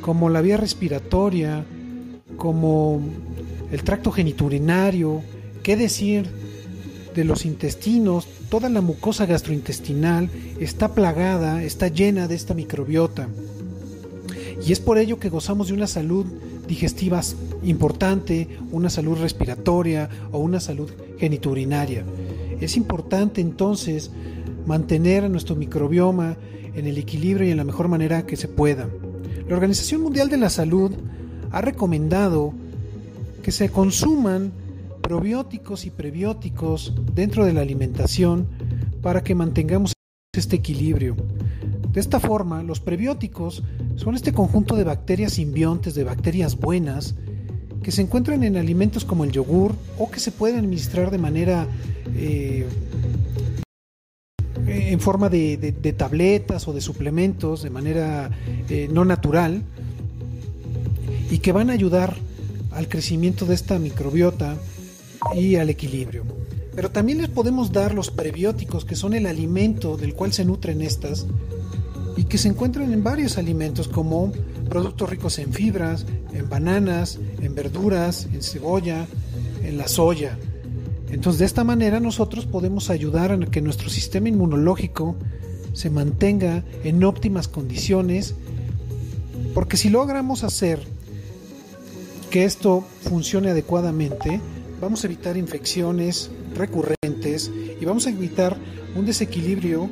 como 0.00 0.30
la 0.30 0.40
vía 0.40 0.56
respiratoria, 0.56 1.66
como 2.38 3.02
el 3.70 3.82
tracto 3.82 4.10
geniturinario, 4.12 5.20
qué 5.62 5.76
decir 5.76 6.26
de 7.14 7.24
los 7.24 7.44
intestinos, 7.44 8.26
toda 8.48 8.68
la 8.68 8.80
mucosa 8.80 9.26
gastrointestinal 9.26 10.30
está 10.60 10.94
plagada, 10.94 11.62
está 11.62 11.88
llena 11.88 12.28
de 12.28 12.34
esta 12.34 12.54
microbiota. 12.54 13.28
Y 14.66 14.72
es 14.72 14.80
por 14.80 14.98
ello 14.98 15.18
que 15.18 15.28
gozamos 15.28 15.68
de 15.68 15.74
una 15.74 15.86
salud 15.86 16.26
digestivas 16.68 17.36
importante, 17.64 18.48
una 18.70 18.90
salud 18.90 19.18
respiratoria 19.18 20.08
o 20.30 20.38
una 20.38 20.60
salud 20.60 20.88
geniturinaria. 21.18 22.04
Es 22.60 22.76
importante 22.76 23.40
entonces 23.40 24.10
mantener 24.66 25.24
a 25.24 25.28
nuestro 25.28 25.56
microbioma 25.56 26.36
en 26.74 26.86
el 26.86 26.96
equilibrio 26.98 27.48
y 27.48 27.50
en 27.50 27.56
la 27.56 27.64
mejor 27.64 27.88
manera 27.88 28.24
que 28.26 28.36
se 28.36 28.46
pueda. 28.46 28.88
La 29.48 29.54
Organización 29.54 30.02
Mundial 30.02 30.28
de 30.28 30.36
la 30.36 30.50
Salud 30.50 30.92
ha 31.50 31.60
recomendado 31.60 32.52
que 33.42 33.50
se 33.50 33.70
consuman 33.70 34.52
probióticos 35.10 35.86
y 35.86 35.90
prebióticos 35.90 36.94
dentro 37.16 37.44
de 37.44 37.52
la 37.52 37.62
alimentación 37.62 38.46
para 39.02 39.24
que 39.24 39.34
mantengamos 39.34 39.92
este 40.32 40.54
equilibrio. 40.54 41.16
De 41.92 41.98
esta 41.98 42.20
forma, 42.20 42.62
los 42.62 42.78
prebióticos 42.78 43.64
son 43.96 44.14
este 44.14 44.32
conjunto 44.32 44.76
de 44.76 44.84
bacterias 44.84 45.32
simbiontes, 45.32 45.96
de 45.96 46.04
bacterias 46.04 46.56
buenas, 46.56 47.16
que 47.82 47.90
se 47.90 48.02
encuentran 48.02 48.44
en 48.44 48.56
alimentos 48.56 49.04
como 49.04 49.24
el 49.24 49.32
yogur 49.32 49.74
o 49.98 50.08
que 50.12 50.20
se 50.20 50.30
pueden 50.30 50.60
administrar 50.60 51.10
de 51.10 51.18
manera 51.18 51.66
eh, 52.14 52.68
en 54.68 55.00
forma 55.00 55.28
de, 55.28 55.74
tabletas 55.98 56.68
o 56.68 56.72
de 56.72 56.80
suplementos, 56.80 57.64
de 57.64 57.70
manera 57.70 58.30
eh, 58.68 58.88
no 58.92 59.04
natural, 59.04 59.64
y 61.32 61.38
que 61.38 61.50
van 61.50 61.68
a 61.68 61.72
ayudar 61.72 62.14
al 62.70 62.88
crecimiento 62.88 63.44
de 63.44 63.56
esta 63.56 63.76
microbiota 63.80 64.56
y 65.34 65.56
al 65.56 65.70
equilibrio. 65.70 66.24
Pero 66.74 66.90
también 66.90 67.18
les 67.18 67.28
podemos 67.28 67.72
dar 67.72 67.94
los 67.94 68.10
prebióticos, 68.10 68.84
que 68.84 68.96
son 68.96 69.14
el 69.14 69.26
alimento 69.26 69.96
del 69.96 70.14
cual 70.14 70.32
se 70.32 70.44
nutren 70.44 70.82
estas, 70.82 71.26
y 72.16 72.24
que 72.24 72.38
se 72.38 72.48
encuentran 72.48 72.92
en 72.92 73.02
varios 73.02 73.38
alimentos 73.38 73.88
como 73.88 74.32
productos 74.68 75.08
ricos 75.10 75.38
en 75.38 75.52
fibras, 75.52 76.06
en 76.32 76.48
bananas, 76.48 77.18
en 77.40 77.54
verduras, 77.54 78.28
en 78.32 78.42
cebolla, 78.42 79.06
en 79.64 79.78
la 79.78 79.88
soya. 79.88 80.38
Entonces 81.10 81.40
de 81.40 81.46
esta 81.46 81.64
manera 81.64 81.98
nosotros 81.98 82.46
podemos 82.46 82.88
ayudar 82.88 83.32
a 83.32 83.38
que 83.38 83.60
nuestro 83.60 83.88
sistema 83.88 84.28
inmunológico 84.28 85.16
se 85.72 85.90
mantenga 85.90 86.64
en 86.84 87.02
óptimas 87.04 87.48
condiciones, 87.48 88.34
porque 89.54 89.76
si 89.76 89.88
logramos 89.88 90.44
hacer 90.44 90.80
que 92.30 92.44
esto 92.44 92.84
funcione 93.02 93.50
adecuadamente, 93.50 94.40
vamos 94.80 95.04
a 95.04 95.06
evitar 95.06 95.36
infecciones 95.36 96.30
recurrentes 96.54 97.50
y 97.80 97.84
vamos 97.84 98.06
a 98.06 98.10
evitar 98.10 98.56
un 98.96 99.06
desequilibrio 99.06 99.88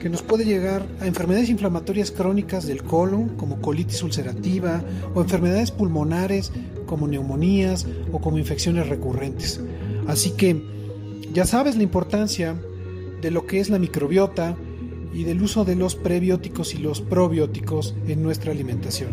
que 0.00 0.08
nos 0.08 0.22
puede 0.22 0.44
llegar 0.44 0.86
a 1.00 1.06
enfermedades 1.06 1.50
inflamatorias 1.50 2.10
crónicas 2.10 2.66
del 2.66 2.82
colon, 2.82 3.36
como 3.36 3.60
colitis 3.60 4.02
ulcerativa, 4.02 4.82
o 5.14 5.20
enfermedades 5.20 5.70
pulmonares, 5.70 6.52
como 6.86 7.06
neumonías 7.06 7.86
o 8.10 8.18
como 8.18 8.38
infecciones 8.38 8.88
recurrentes. 8.88 9.60
Así 10.08 10.30
que 10.32 10.64
ya 11.32 11.44
sabes 11.44 11.76
la 11.76 11.82
importancia 11.82 12.56
de 13.20 13.30
lo 13.30 13.46
que 13.46 13.60
es 13.60 13.68
la 13.68 13.78
microbiota 13.78 14.56
y 15.12 15.24
del 15.24 15.42
uso 15.42 15.64
de 15.64 15.76
los 15.76 15.96
prebióticos 15.96 16.74
y 16.74 16.78
los 16.78 17.02
probióticos 17.02 17.94
en 18.08 18.22
nuestra 18.22 18.52
alimentación. 18.52 19.10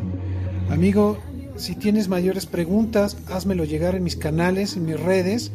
Amigo, 0.70 1.18
si 1.58 1.76
tienes 1.76 2.08
mayores 2.08 2.46
preguntas, 2.46 3.18
házmelo 3.28 3.66
llegar 3.66 3.96
en 3.96 4.04
mis 4.04 4.16
canales, 4.16 4.76
en 4.78 4.86
mis 4.86 5.00
redes, 5.00 5.52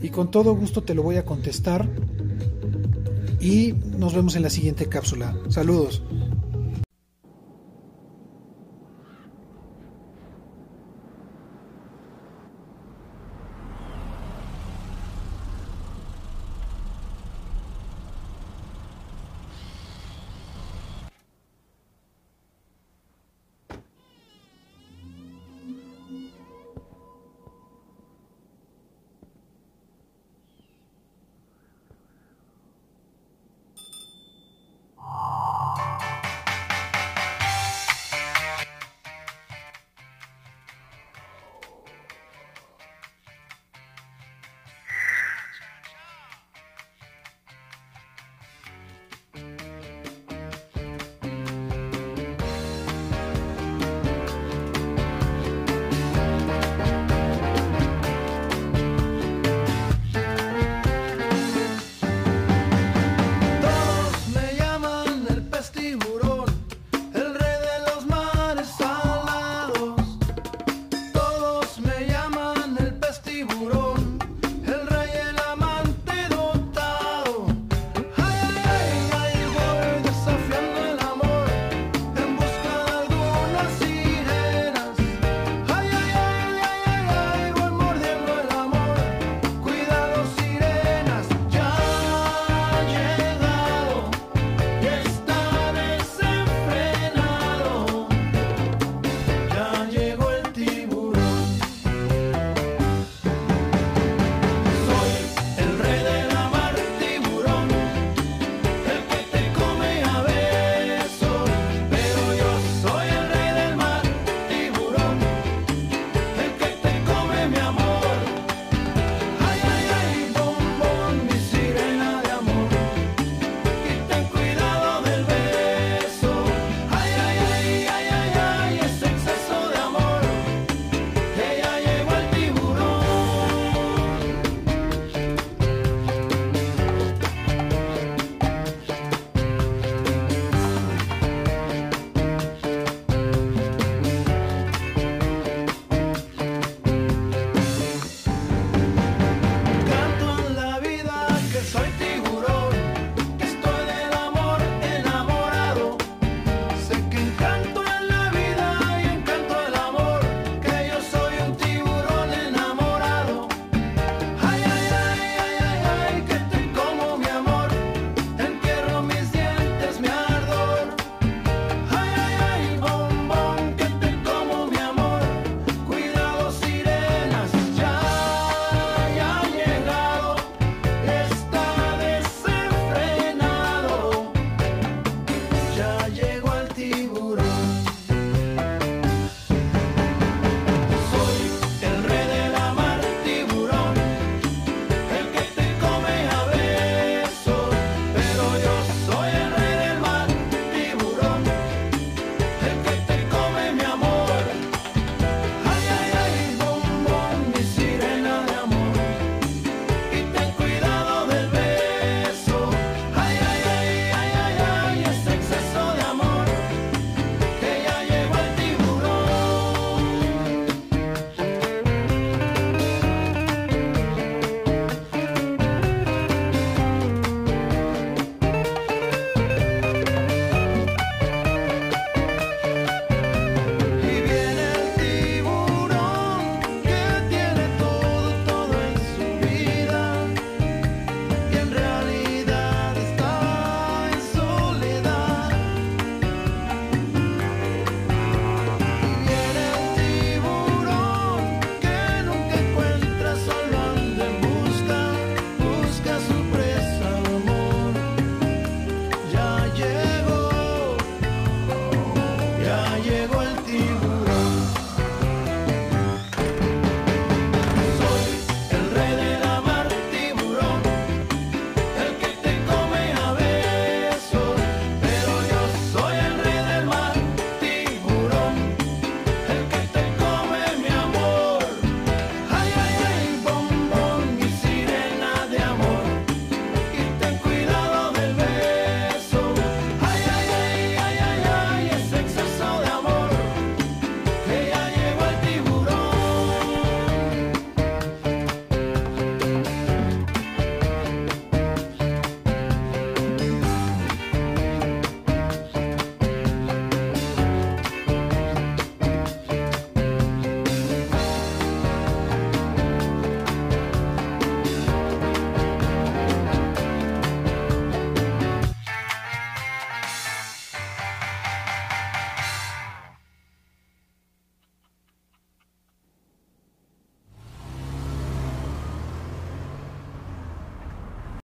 y 0.00 0.10
con 0.10 0.30
todo 0.30 0.54
gusto 0.54 0.82
te 0.82 0.94
lo 0.94 1.02
voy 1.02 1.16
a 1.16 1.24
contestar 1.24 1.88
y 3.40 3.74
nos 3.96 4.14
vemos 4.14 4.36
en 4.36 4.42
la 4.42 4.50
siguiente 4.50 4.86
cápsula. 4.86 5.36
Saludos. 5.48 6.02